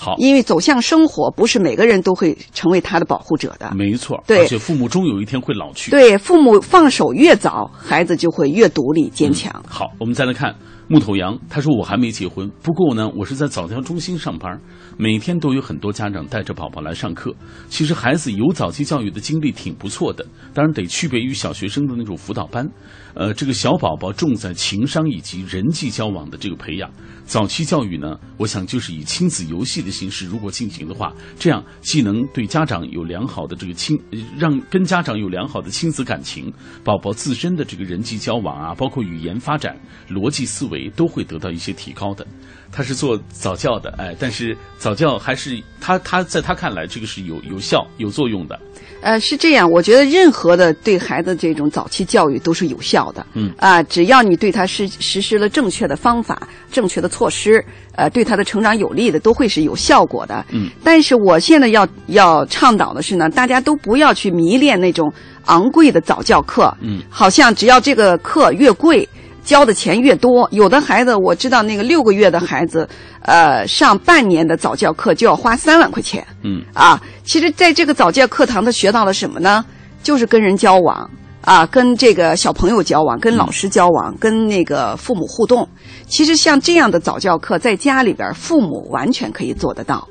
[0.00, 3.72] 好，因为走向生活不是每个人都会成为他的保护者的。
[3.74, 5.90] 没错，对而且父母终有一天会老去。
[5.90, 9.52] 对，父母放手越早，孩子就会越独立坚强。
[9.66, 10.54] 好，我们再来看
[10.90, 14.58] 木头羊，他说我还没结婚，不过呢，我是在早教中心上班，
[14.96, 17.30] 每天都有很多家长带着宝宝来上课。
[17.68, 22.66] 其实孩子有早期教育的经历挺不错的，当然得区别于小学生的那种辅导班。
[23.12, 26.88] 呃，这个小宝宝重在情商以及人际交往的这个培养。
[27.24, 33.98] 早期教育呢，我想就是以亲子游戏的形式，如果进行的话，这样既能对家长有良好的这个亲，
[34.38, 36.50] 让跟家长有良好的亲子感情，
[36.82, 39.76] 宝宝自身的这个人际交往啊，包括语言发展、
[40.08, 42.26] 逻辑思维都会得到一些提高的。
[42.70, 48.60] 他是做早教的，哎，但是早教还是他他在他看来，这个是有有效有作用的。
[49.00, 53.24] 呃，是这样，我觉得任何的对孩子这种早期教育都是有效的。
[53.32, 57.64] 嗯啊、只要你对他实实施了正确的方法、正确的措施，
[57.94, 60.44] 呃，对他的成长有利的，都会是有效果的。
[60.50, 65.10] 嗯，但是我现在要要倡导的是呢，大家都不要去迷恋那种
[65.46, 66.76] 昂贵的早教课。
[66.82, 69.08] 嗯好像只要这个课越贵，
[69.48, 70.46] 交的钱越多。
[70.52, 72.86] 有的孩子我知道，那个六个月的孩子，
[73.22, 76.22] 呃，上半年的早教课就要花三万块钱。
[76.44, 79.64] 嗯啊，其实在这个早教课堂，他学到了什么呢？
[80.02, 85.66] 就是跟人交往啊，跟这个小朋友交往，跟老师交往，跟那个父母互动。
[86.06, 90.06] 其实像这样的早教课，在家里边，父母完全可以做得到。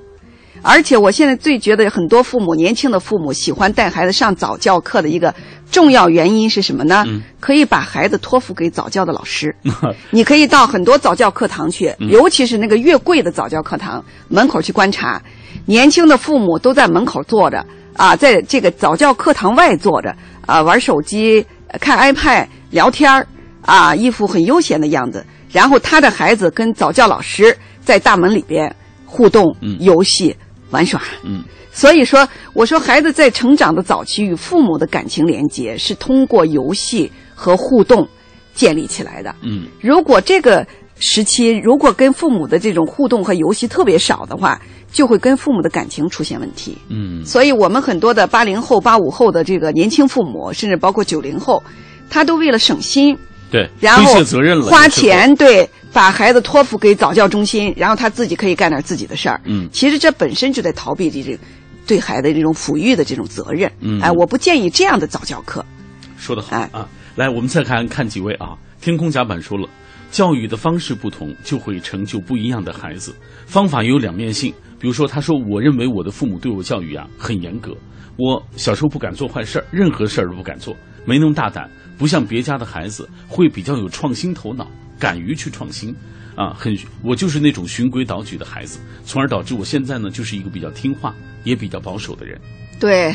[0.61, 5.33] 而且我现在最觉得很多父母，年轻的父母喜欢带孩子上早教课的一个
[5.71, 7.03] 重要原因是什么呢？
[7.07, 9.55] 嗯可以把孩子托付给早教的老师。
[10.11, 15.21] 你可以到很多早教课堂去，嗯尤其是那个越贵的早教课堂门口去观察，
[15.65, 20.13] 年轻的父母都在门口坐着啊，在这个早教课堂外坐着
[20.45, 21.45] 啊，玩手机、
[21.79, 23.25] 看 iPad、聊天儿
[23.61, 25.25] 啊，一副很悠闲的样子。
[25.49, 28.73] 然后他的孩子跟早教老师在大门里边
[29.05, 30.35] 互动、嗯游戏、
[30.71, 31.01] 玩耍。
[31.23, 38.07] 嗯所以说，我说孩子在成长的早期与父母的感情连接是通过游戏和互动
[38.55, 39.35] 建立起来的。
[39.43, 40.65] 嗯如果这个
[40.99, 44.59] 时期如果跟父母的这种互动和游戏特别少的话，
[44.91, 46.75] 就会跟父母的感情出现问题。
[46.89, 51.61] 嗯所以我们很多的八零后、八五后的这个年轻父母，甚至包括九零后，
[52.09, 53.15] 他都为了省心，
[53.51, 54.15] 对，然后
[54.67, 59.39] 花钱对，把孩子托付给早教中心，然后他自己可以干点自己的事儿。
[59.45, 61.39] 嗯其实这本身就在逃避这这
[61.85, 63.71] 对孩子这种抚育的这种责任。
[63.79, 65.65] 嗯哎，我不建议这样的早教课。
[66.17, 66.87] 说得好哎啊！
[67.15, 68.57] 来，我们再看看几位啊。
[68.81, 69.67] 天空甲板说了，
[70.11, 73.15] 教育的方式不同，就会成就不一样的孩子。
[73.45, 74.53] 方法也有两面性。
[74.79, 77.71] 比如说，他说：“我认为我的父母对我教育啊很严格，
[78.15, 81.67] 我小时候不敢做坏事儿，任何事儿都不敢做，没那么大胆，
[81.97, 84.67] 不像别家的孩子会比较有创新头脑，
[84.99, 85.95] 敢于去创新。”
[86.37, 86.71] 啊，很，
[87.03, 92.39] 我就是那种循规蹈矩的孩子，从而导致我现在呢，就是一个比较听话，也比较保守的人。
[92.79, 93.11] 对，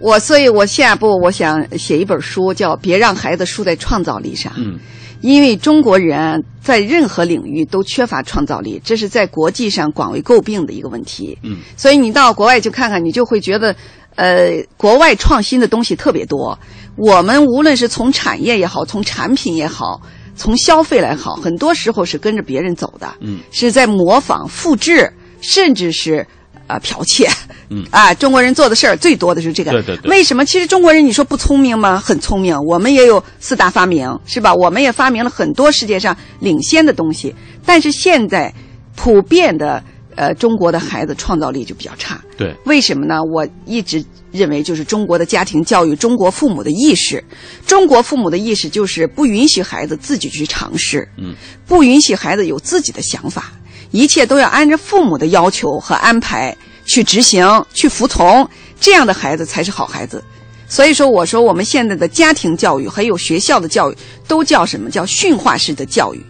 [0.00, 4.52] 我所以，我下一步我想写一本书，叫《别让孩子输在创造力上》。
[4.58, 4.76] 嗯
[5.20, 11.36] 因为中国人在任何领域都缺乏创造力，这是在国际上广为诟病的一个问题。
[11.42, 13.74] 嗯所以你到国外去看看，你就会觉得，
[14.14, 16.56] 呃，国外创新的东西特别多。
[16.96, 20.00] 我们无论是从产业也好，从产品也好，
[20.38, 25.12] 从消费来好，很多时候是跟着别人走的，嗯是在模仿、复制，
[25.42, 26.26] 甚至是
[26.68, 27.28] 呃剽窃。
[27.70, 29.72] 嗯 啊，中国人做的事儿最多的是这个。
[29.72, 30.42] 对对对为什么？
[30.46, 31.98] 其实中国人你说不聪明吗？
[31.98, 34.54] 很聪明，我们也有四大发明，是吧？
[34.54, 37.34] 我们也发明了很多世界上领先的东西，
[37.66, 38.50] 但是现在
[38.96, 39.82] 普遍的
[40.18, 42.20] 呃中国的孩子创造力就比较差。
[42.36, 43.22] 对，为什么呢？
[43.22, 47.22] 我一直认为就是中国的家庭教育，中国父母的意识，
[47.64, 51.34] 中国父母的意识就是不允许孩子自己去尝试，嗯，
[51.66, 53.52] 不允许孩子有自己的想法，
[53.92, 58.48] 一切都要按照父母的要求和安排去执行、去服从，
[58.80, 60.22] 这样的孩子才是好孩子。
[60.70, 63.96] 所以说，我说我们现在的家庭教育还有学校的教育，
[64.26, 66.22] 都叫什么叫驯化式的教育，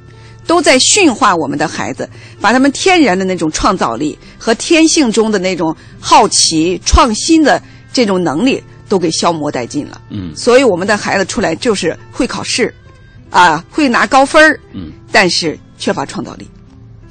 [0.49, 2.09] 都在驯化我们的孩子，
[2.41, 10.01] 把他们天然的那种创造力和天性中的那种好奇、创新的这种能力都给消磨殆尽了。
[10.11, 12.75] 嗯所以我们的孩子出来就是会考试，
[13.31, 14.91] 啊，会拿高分儿嗯。
[15.13, 16.49] 但是缺乏创造力。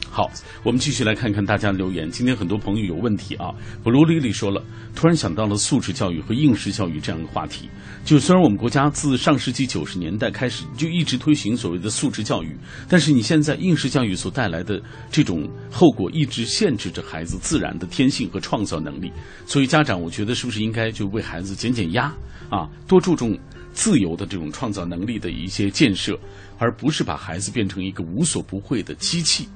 [0.10, 0.32] 好，
[0.68, 2.12] 我们继续来看看大家留言。
[2.12, 3.56] 今天很多朋友有问题啊。
[3.82, 4.62] 布鲁丽丽说了，
[4.94, 7.70] 突然想到了素质教育和应试教育这样的话题。
[8.04, 12.54] 就虽然我们国家自上世纪九十年代开始就一直推行所谓的素质教育，
[12.90, 14.78] 但是你现在应试教育所带来的
[15.10, 19.10] 这种后果，一直限制着孩子自然的天性和创造能力。
[19.46, 22.14] 所以家长，我觉得是不是应该就为孩子减减压
[22.50, 23.40] 啊，多注重
[23.72, 26.20] 自由的这种创造能力的一些建设，
[26.58, 29.48] 而不是把孩子变成一个无所不会的机器。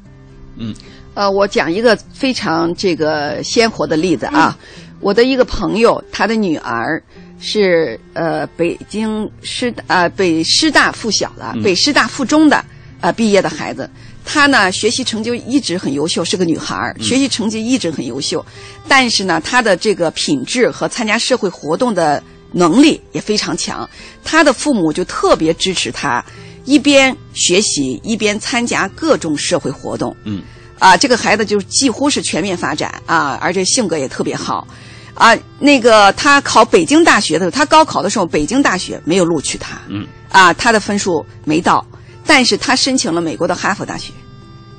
[0.57, 0.73] 嗯。
[1.13, 4.57] 呃，我讲一个非常这个鲜活的例子啊，
[5.01, 7.03] 我的一个朋友，他的女儿
[7.37, 11.61] 是呃北京师呃北师大附小的、嗯。
[11.63, 12.63] 北师大附中的
[13.01, 13.89] 呃毕业的孩子，
[14.23, 18.45] 她呢学习成就一直很优秀，是个女孩学习成绩一直很优秀，
[18.87, 22.23] 但是呢，她的这个品质和参加社会活动的
[22.53, 23.89] 能力也非常强，
[24.23, 26.23] 她的父母就特别支持她。
[26.66, 30.41] 一边学习一边参加各种社会活动，嗯，
[30.80, 34.68] 啊，这个孩子就几乎是全面发展啊，而且性格也特别好，
[35.14, 41.86] 啊，那个他考北京大学的时候，他高考的时候，北京大学没有录取他，嗯，啊，他的分数没到，
[42.26, 44.12] 但是他申请了美国的哈佛大学，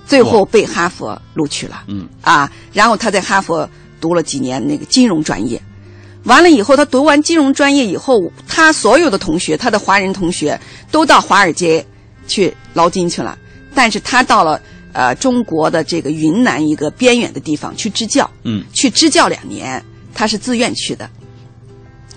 [0.07, 2.09] 最后被哈佛录取了，嗯。
[2.23, 3.69] 啊，然后他在哈佛
[4.01, 5.61] 读了几年那个金融专业，
[6.25, 10.59] 完了以后，他读完金融专业以后，他所有的同学，他的华人同学
[10.91, 11.85] 都到华尔街
[12.29, 13.37] 去捞金去了，
[13.75, 14.61] 但是他到了
[14.93, 18.65] 呃中国的这个云南一个边远的地方去支教，嗯。
[18.73, 21.11] 去支教两年，他是自愿去的。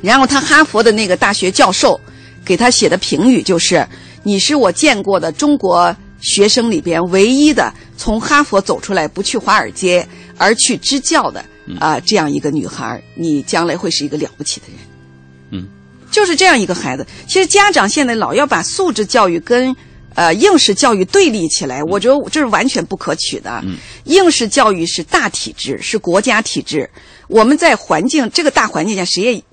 [0.01, 1.99] 然后他哈佛的那个大学教授
[2.45, 3.87] 给他写的评语就是
[4.21, 11.43] ：“你是我见过的中国学生里边唯一的从哈佛走出来不去华尔街而去支教的
[11.79, 14.77] 啊、这样一个女孩儿，你将来会是一个了不起的人。”
[15.51, 15.67] 嗯，
[16.11, 17.05] 就是这样一个孩子。
[17.27, 19.75] 其实家长现在老要把素质教育跟
[20.15, 23.61] 呃应试教育对立起来，我觉得这是完全不可取的。
[23.63, 26.89] 嗯，应试教育是大体制，是国家体制，
[27.27, 29.43] 我们在环境这个大环境下，谁也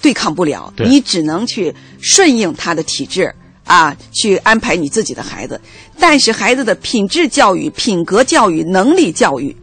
[0.00, 3.34] 对抗不了，对你只能去顺应他的体制
[3.64, 5.60] 啊，去安排你自己的孩子。
[5.98, 9.54] 但是孩子的品质教育、品格教育、能力教育。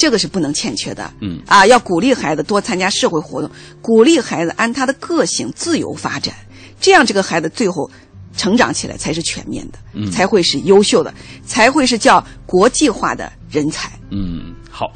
[0.00, 1.42] 这个是不能欠缺的，嗯。
[1.46, 3.50] 啊，要鼓励孩子多参加社会活动，
[3.82, 6.34] 鼓励孩子按他的个性自由发展，
[6.80, 7.90] 这样这个孩子最后
[8.34, 10.10] 成长起来才是全面的，嗯。
[10.10, 11.12] 才会是优秀的，
[11.46, 13.92] 才会是叫国际化的人才。
[14.10, 14.92] 嗯，好。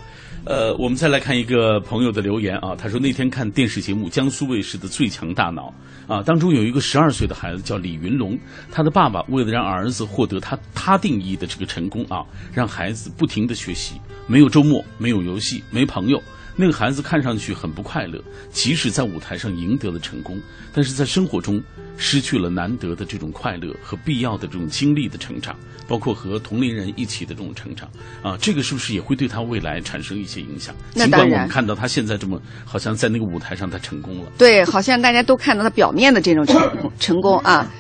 [0.46, 5.72] 呃，我们再来看一个朋友的留言啊，他说那天看电视节目江苏卫视的《最强大脑》
[6.12, 8.38] 啊，当中有一个十二岁的孩子叫李云龙，
[8.70, 12.22] 他的爸爸为了让儿子获得他他定义的这个成功啊，
[12.52, 13.94] 让孩子不停的学习，
[14.26, 16.22] 没有周末，没有游戏，没朋友。
[16.56, 20.40] 那个孩子看上去很不快乐，即使在舞台上赢得了成功，
[20.72, 21.62] 但是在生活中
[21.96, 25.56] 失去了难得的这种快乐和必要的这种经历的成长，
[25.88, 27.88] 包括和同龄人一起的这种成长
[28.22, 30.74] 啊，这个是不是也会对他未来产生一些影响？
[30.92, 37.70] 尽管那当然我们看到他现在这么好像在那个舞台上他成功了，对，好像大家都看到他表面的这种成功成功啊。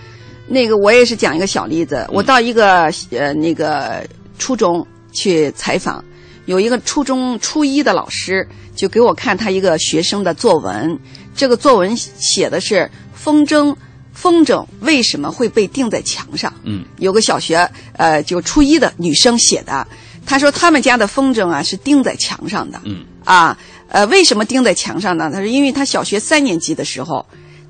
[0.46, 4.06] 那个我也是讲一个小例子，我到一个呃那个
[4.38, 6.04] 初中去采访，
[6.46, 10.98] 有一个初中初一的老师就给我看他一个学生的作文，
[11.34, 13.74] 这个作文写的是风筝，
[14.12, 16.52] 风筝为什么会被钉在墙上？
[16.64, 19.86] 嗯有个小学呃就初一的女生写的，
[20.26, 22.80] 她说他们家的风筝啊是钉在墙上的。
[22.84, 23.56] 嗯啊，
[23.88, 25.30] 呃，为什么钉在墙上呢？
[25.32, 27.24] 她说，因为她小学三年级的时候，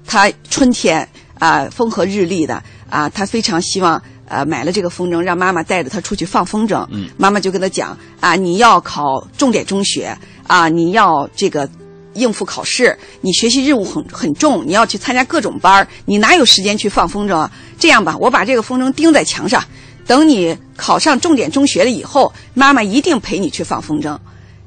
[0.04, 1.08] 她春天
[1.38, 2.60] 啊、风和日丽的
[2.90, 6.86] 啊，她非常希望呃买了这个风筝，让妈妈带着他出去放风筝。
[6.90, 10.16] 嗯妈妈就跟他讲啊，你要考重点中学
[10.46, 11.68] 啊，你要这个
[12.14, 17.50] 应付考试，你学习任务很很重，你要去参加各种班儿你哪有时间去放风筝啊？
[17.78, 19.62] 这样吧，我把这个风筝钉在墙上，
[20.06, 24.16] 等你考上重点中学了以后，妈妈一定陪你去放风筝。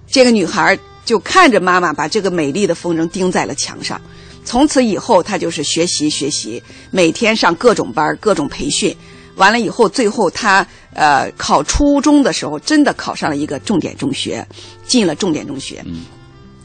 [0.10, 4.00] 这个女孩就看着妈妈把这个美丽的风筝钉在了墙上。
[4.46, 8.96] 从此以后，她就是学习学习，每天上各种班儿、各种培训。
[9.38, 14.46] 完了以后，最后他呃考初中的时候，真的考上了一个重点中学，
[14.86, 15.84] 进了重点中学。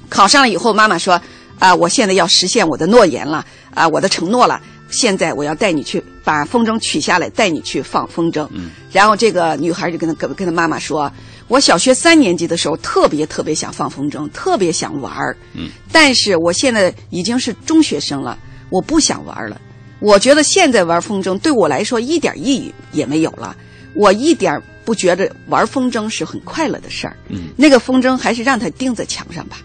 [0.08, 1.20] 考上了以后，妈妈说
[1.58, 4.60] ：“啊、我现在要实现我的诺言了，啊、我的承诺了。
[4.90, 8.46] 现在我要带你去把风筝取下来，带你去放风筝。
[8.90, 11.10] 然后这个女孩就跟她跟跟她妈妈说
[11.48, 15.34] ：“我小学三年级的时候特别特别想放风筝，特别想玩儿。
[15.54, 19.58] 嗯但是我现在已经是中学生了，我不想玩了。
[20.02, 23.56] 我觉得现在玩风筝对我来说一点意义也没有了，
[23.94, 27.16] 我一点不觉得玩风筝是很快乐的事儿。
[27.28, 29.58] 嗯，那个风筝还是让它钉在墙上吧。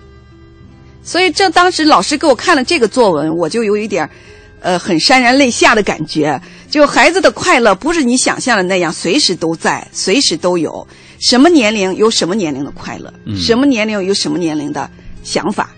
[1.04, 4.08] 所以这当时老师给我看了这个作文，我就有一点，
[4.60, 6.40] 呃，很潸然泪下的感觉。
[6.70, 10.86] 就孩子的快乐不是你想象的那样，随时都在，随时都有。
[11.20, 14.88] 什么年龄有什么年龄的快乐，嗯什么年龄有什么年龄的
[15.24, 15.74] 想法。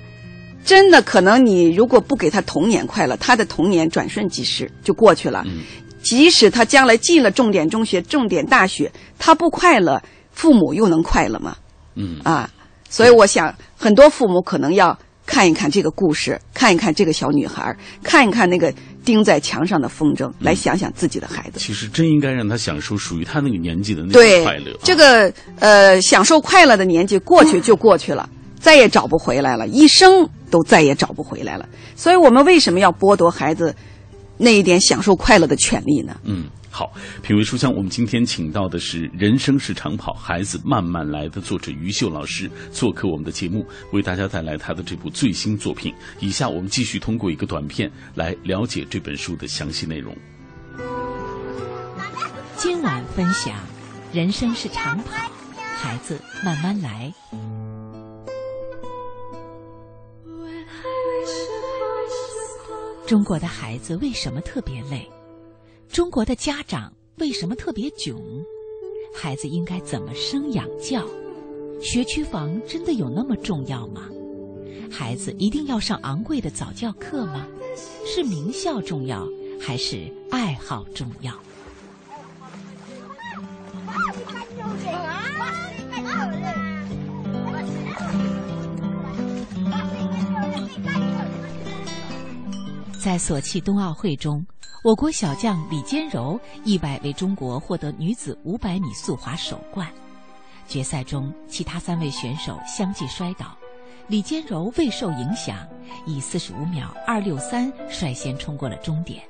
[0.66, 5.44] 真的可能你如果不给他童年快乐，他的童年转瞬即逝就过去了。
[5.48, 5.62] 嗯
[6.02, 8.90] 即使他将来进了重点中学、重点大学，
[9.20, 10.02] 他不快乐，
[10.32, 11.58] 父母又能快乐吗？
[11.96, 12.50] 嗯啊，
[12.90, 21.60] 所以我想，很多父母可能要看一看这个故事，看一看这个小女孩，看一看那个钉在墙上的风筝，来想想自己的孩子。
[21.60, 24.72] 其实真应该让他享受属于他那个年纪的那种快乐。
[24.72, 28.28] 啊这个呃，享受快乐的年纪过去就过去了，
[28.60, 31.68] 再也找不回来了，一生都再也找不回来了。
[31.96, 33.74] 所以我们为什么要剥夺孩子
[34.38, 36.20] 那一点享受快乐的权利呢？
[36.24, 36.92] 嗯，好，
[37.22, 45.94] 品味书香，我们今天请到的是《人生是长跑，孩子慢慢来》的作者于秀老师做客我们的节目，为大家带来他的这部最新作品。
[46.20, 50.16] 以下我们继续通过一个短片来了解这本书的详细内容。
[52.56, 53.56] 今晚分享：
[54.14, 55.32] 人生是长跑，
[55.78, 57.12] 孩子慢慢来。
[63.10, 65.10] 中国的孩子为什么特别累？
[65.92, 68.16] 中国的家长为什么特别囧？
[69.16, 71.04] 孩子应该怎么生养教？
[71.82, 74.04] 学区房真的有那么重要吗？
[74.92, 77.48] 孩子一定要上昂贵的早教课吗？
[78.06, 79.28] 是名校重要
[79.60, 81.34] 还是爱好重要？
[93.00, 94.46] 在索契冬奥会中，
[94.84, 99.88] 我国小将李坚柔意外为中国获得女子500米速滑首冠。
[100.68, 103.58] 决赛中，其他三位选手相继摔倒，
[104.08, 105.66] 李坚柔未受影响，
[106.06, 109.24] 以45秒263率先冲过了终点。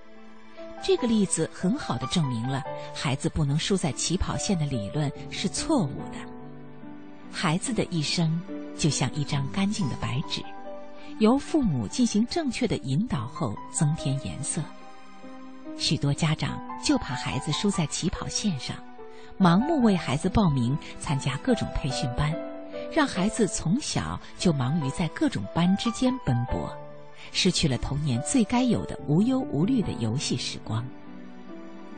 [0.82, 6.18] 这个例子很好的证明了孩子不能输在起跑线的理论是错误的。
[7.32, 8.42] 孩子的一生
[8.76, 10.42] 就像一张干净的白纸。
[11.20, 14.62] 由父母进行正确的引导后，增添颜色。
[15.78, 18.76] 许多家长就怕孩子输在起跑线上，
[19.38, 22.34] 盲目为孩子报名参加各种培训班，
[22.90, 26.74] 让孩子从小就忙于在各种班之间奔波，
[27.34, 30.86] 失去了童年最该有的无忧无虑的游戏时光。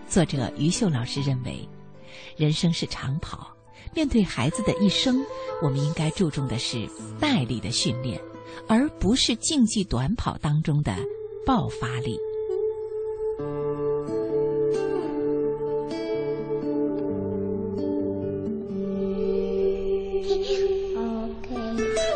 [0.08, 1.68] 作者于秀老师认为，
[2.36, 3.56] 人生是长跑，
[3.94, 5.24] 面对孩子的一生，
[5.62, 8.20] 我们应该注重的是耐力的训练。
[8.68, 10.96] 而不是竞技短跑当中的
[11.46, 12.18] 爆发力。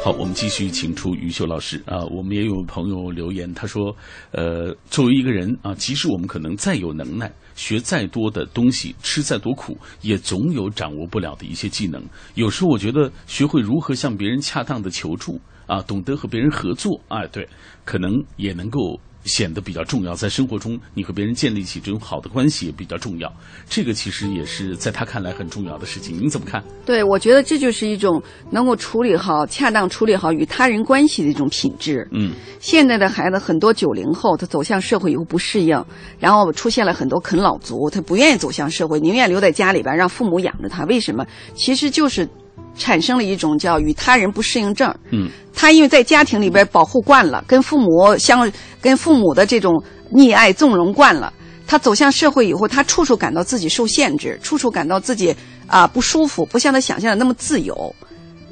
[0.03, 2.05] 好，我们继续请出于秀老师啊。
[2.11, 3.91] 我们也有朋友留言，他说
[4.29, 12.03] ：“呃，作为一个人啊，即使我们可能再有能耐，学再多的东西，吃再多苦，也总有掌握不了的一些技能。
[12.35, 17.47] 有时候我觉得，学会如何向别人恰当的求助。”啊，懂得和别人合作，哎，对，
[17.83, 20.13] 可能也能够显得比较重要。
[20.13, 23.31] 在生活中，你和别人建立起这种好的关系也比较重要。
[23.67, 26.15] 这个其实也是在他看来很重要的事情。
[26.15, 26.63] 您怎么看？
[26.85, 32.07] 对，我觉得这就是一种能够处理好、恰当处理好与他人关系的一种品质。
[32.11, 35.83] 嗯，现在的孩子很多九零后，他走向社会以后不适应，
[36.19, 40.83] 然后出现了很多啃老族，他不愿意走向社会，宁愿留在家里边让父母养着他。
[40.85, 41.25] 为什么？
[41.55, 42.29] 其实就是。
[42.77, 44.93] 产生了一种叫与他人不适应症。
[45.11, 48.51] 嗯，他因为在家庭里边保护惯了，跟父母相
[48.81, 49.81] 跟父母的这种
[50.13, 51.33] 溺爱纵容惯了，
[51.65, 55.35] 他走向社会以后，他处处感到自己受限制，处处感到自己
[55.67, 57.95] 啊不舒服，不像他想象的那么自由。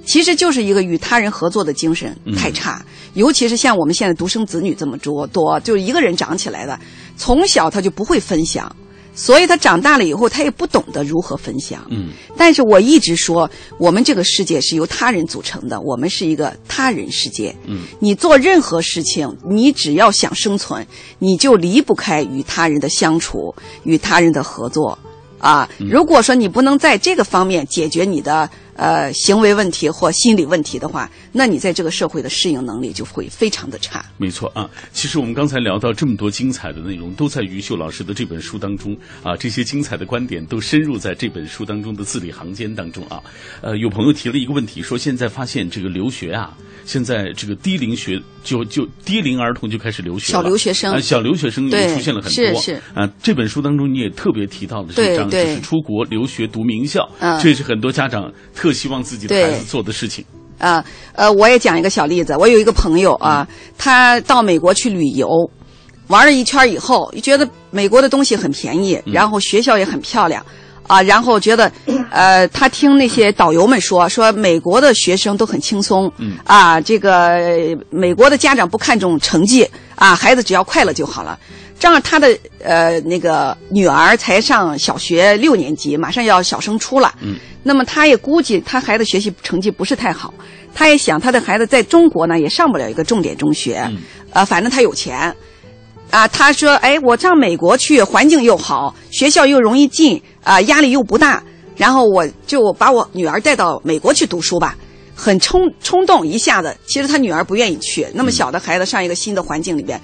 [0.06, 6.78] 其实就是一个与他人合作的精神太差，嗯、尤其是像我们现在独生子女这么多多，就是一个人长起来的，
[7.16, 8.70] 从小他就不会分享。
[9.16, 11.86] 所以他长大了以后，他也不懂得如何分享。
[11.90, 17.56] 嗯，但是我一直说，我们这个世界是由他人组成的，我们是一个他人世界。
[17.66, 20.86] 嗯，你做任何事情，你只要想生存，
[21.20, 23.54] 你就离不开与他人的相处，
[23.84, 24.98] 与他人的合作。
[25.38, 34.06] 啊，如果说你不能在这个方面解决你的呃行为问题或心理问题的话，那你在这个社会的适应能力就会非常的差。
[34.18, 39.36] 没错啊，其实我们刚才聊到这么多精彩的内容，都在于秀老师的这本书当中啊。
[39.38, 43.22] 这些精彩的观点都深入在这本书当中的字里行间当中啊。
[43.62, 46.56] 呃，有朋友提了一个问题，说现在发现这个留学啊，
[46.86, 52.62] 现在这个低龄学就就低龄儿童就开始留学了，小留学生啊，小留学生也出现了很多。
[52.62, 58.32] 是是啊，这本书当中你也特别提到了这张，就是出国留学读名校，嗯、这是很多家长
[58.64, 60.24] 特希望自己的孩子做的事情。
[60.58, 62.34] 啊，呃，我也讲一个小例子。
[62.38, 63.46] 我有一个朋友啊，
[63.78, 65.28] 他到美国去旅游，
[66.08, 70.46] 玩了一圈以后，觉得美国的东西很便宜，然后学校也很漂亮，
[70.88, 71.70] 啊，然后觉得，
[72.10, 76.10] 呃，他听那些导游们说，说美国的学生都很轻松，
[76.46, 81.38] 啊，这个美国的家长不看重成绩，啊，孩子只要快乐就好了。
[81.80, 87.14] 正好他的呃那个女儿才上小学六年级，马上要小升初了。
[87.22, 90.34] 嗯，那么他也估计他孩子学习成绩不是太好，
[90.74, 93.98] 他也想他的孩子在中国呢也上不了一个重点中学，嗯、
[94.32, 95.36] 呃，反正他有钱，
[96.10, 101.44] 啊，他说，哎，我上美国去，环境又好，学校又容易进，啊，压力又不大，
[101.76, 104.78] 然后我就把我女儿带到美国去读书吧。
[105.16, 110.00] 很冲冲动，一下子，其实他女儿不愿意去，那么小的孩子上一个新的环境里边。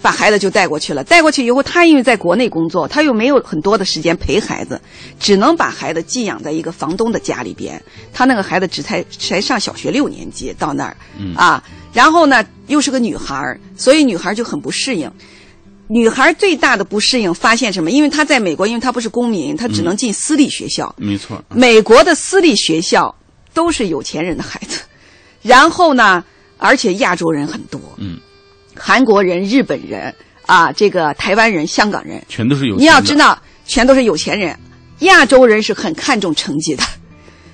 [0.00, 4.80] 把孩子就带过去了，带过去以后，他因为在国内工作，他又没有很多的时间陪孩子，
[5.18, 7.82] 只能把孩子寄养在一个房东的家里边。
[8.12, 15.10] 他那个孩子只才才上小学六年级，到那儿，嗯、啊，然后呢又是个女孩，所以女孩就很不适应。
[15.88, 17.90] 女孩最大的不适应发现什么？
[17.90, 20.94] 因为她在美国，因为她不是公民，她只能进私立学校。
[20.98, 23.12] 没错，美国的私立学校
[23.54, 24.82] 都是有钱人的孩子，
[25.42, 26.22] 然后呢，
[26.58, 27.80] 而且亚洲人很多。
[27.96, 28.18] 嗯。
[28.78, 30.14] 韩国人、日本人
[30.46, 32.82] 啊，这个台湾人、香港人，全都是有钱。
[32.82, 34.56] 你要知道，全都是有钱人。
[35.00, 36.82] 亚洲人是很看重成绩的，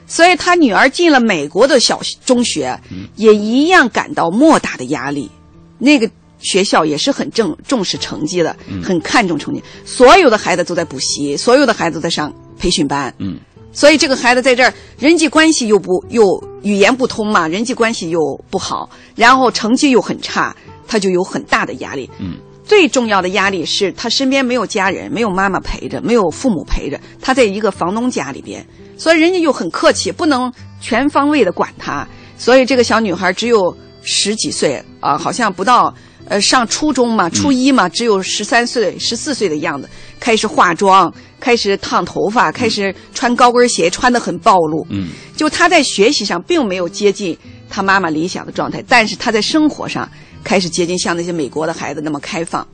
[0.06, 5.30] 所以他女儿进了美国的小中学，嗯、也一样感到莫大的压力。
[5.78, 6.08] 那个
[6.38, 9.62] 学校也是很重重视成绩的，嗯、很看重成绩。
[9.84, 13.14] 所有的孩子都在补习，所有的孩子都在上培训班。
[13.18, 13.38] 嗯，
[13.72, 16.24] 所以这个孩子在这儿人际关系又不又
[16.62, 18.20] 语言不通嘛，人际关系又
[18.50, 20.56] 不好，然后成绩又很差。
[20.86, 28.64] 他就有很大的压力，嗯，最重要的压力是他身边没有家人，没有妈妈陪着，没有父母陪着，他在一个房东家里边，
[28.96, 32.06] 所以人家又很客气，不能全方位的管他，
[32.38, 35.94] 所以这个小女孩只有十几岁啊，好像不到
[36.26, 47.36] 呃上初中嘛，初一嘛，只有十三岁、十四岁的样子，开始化妆，开始烫头发，开始穿高跟鞋，穿得很暴露，嗯，就她在学习上并没有接近
[47.68, 50.08] 她妈妈理想的状态，但是她在生活上。
[50.44, 52.64] 开始接近像那些美国的孩子那么开放，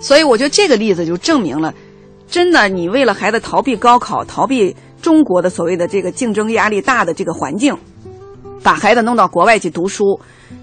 [0.00, 1.72] 所以我觉得这个例子就证明了，
[2.26, 7.76] 真的你为了孩子逃避高考、逃避中国的所谓的这个竞争压力大的这个环境，
[8.62, 10.18] 把孩子弄到国外去读书，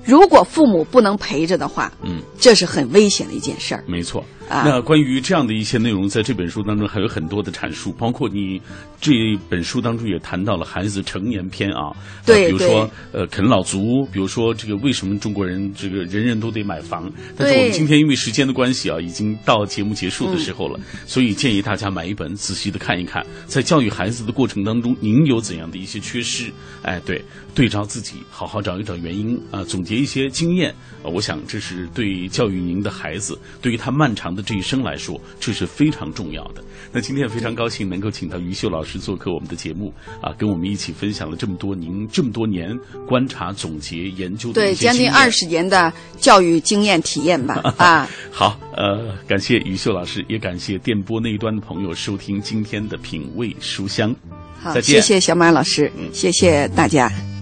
[0.06, 3.84] 如果父母不能陪着的话，嗯，这是很危险的一件事儿。
[3.88, 4.24] 没错。
[4.50, 8.62] 啊、那关于这样的一些内容，在这本书当中还有很多的阐述，包括你
[9.02, 9.12] 这
[9.50, 11.92] 本书当中也谈到了孩子成年篇啊，
[12.26, 17.12] 对、呃，比如说呃啃老族，比如说这个为什么中国人这个人人都得买房？
[17.36, 26.50] 但是我们今天因为时间的关系啊，已经到节目结束的时候了，嗯、所以建议大家买一本，仔细的看一看，在教育孩子的过程当中，您有怎样的一些缺失？
[26.84, 27.22] 哎，对，
[27.54, 30.74] 对照自己，好好找一找原因啊、呃，总结一些经验。
[31.04, 35.22] 呃，我想这是对教育您的孩子，对于他漫长的这一生来说。
[35.40, 36.64] 这是非常重要的。
[36.92, 42.76] 那今天非常高兴能够请到于秀老师做客我们的节目啊，跟我们一起分享了这么多您这么多年
[43.08, 48.10] 观察、总结、研究的对将近二十年的教育经验体验吧 啊。
[48.32, 54.16] 好，呃，感谢于秀老师，也感谢电波那一端的朋友收听今天的品味书香。
[54.60, 57.37] 好，再见，谢谢小马老师，嗯、谢谢大家。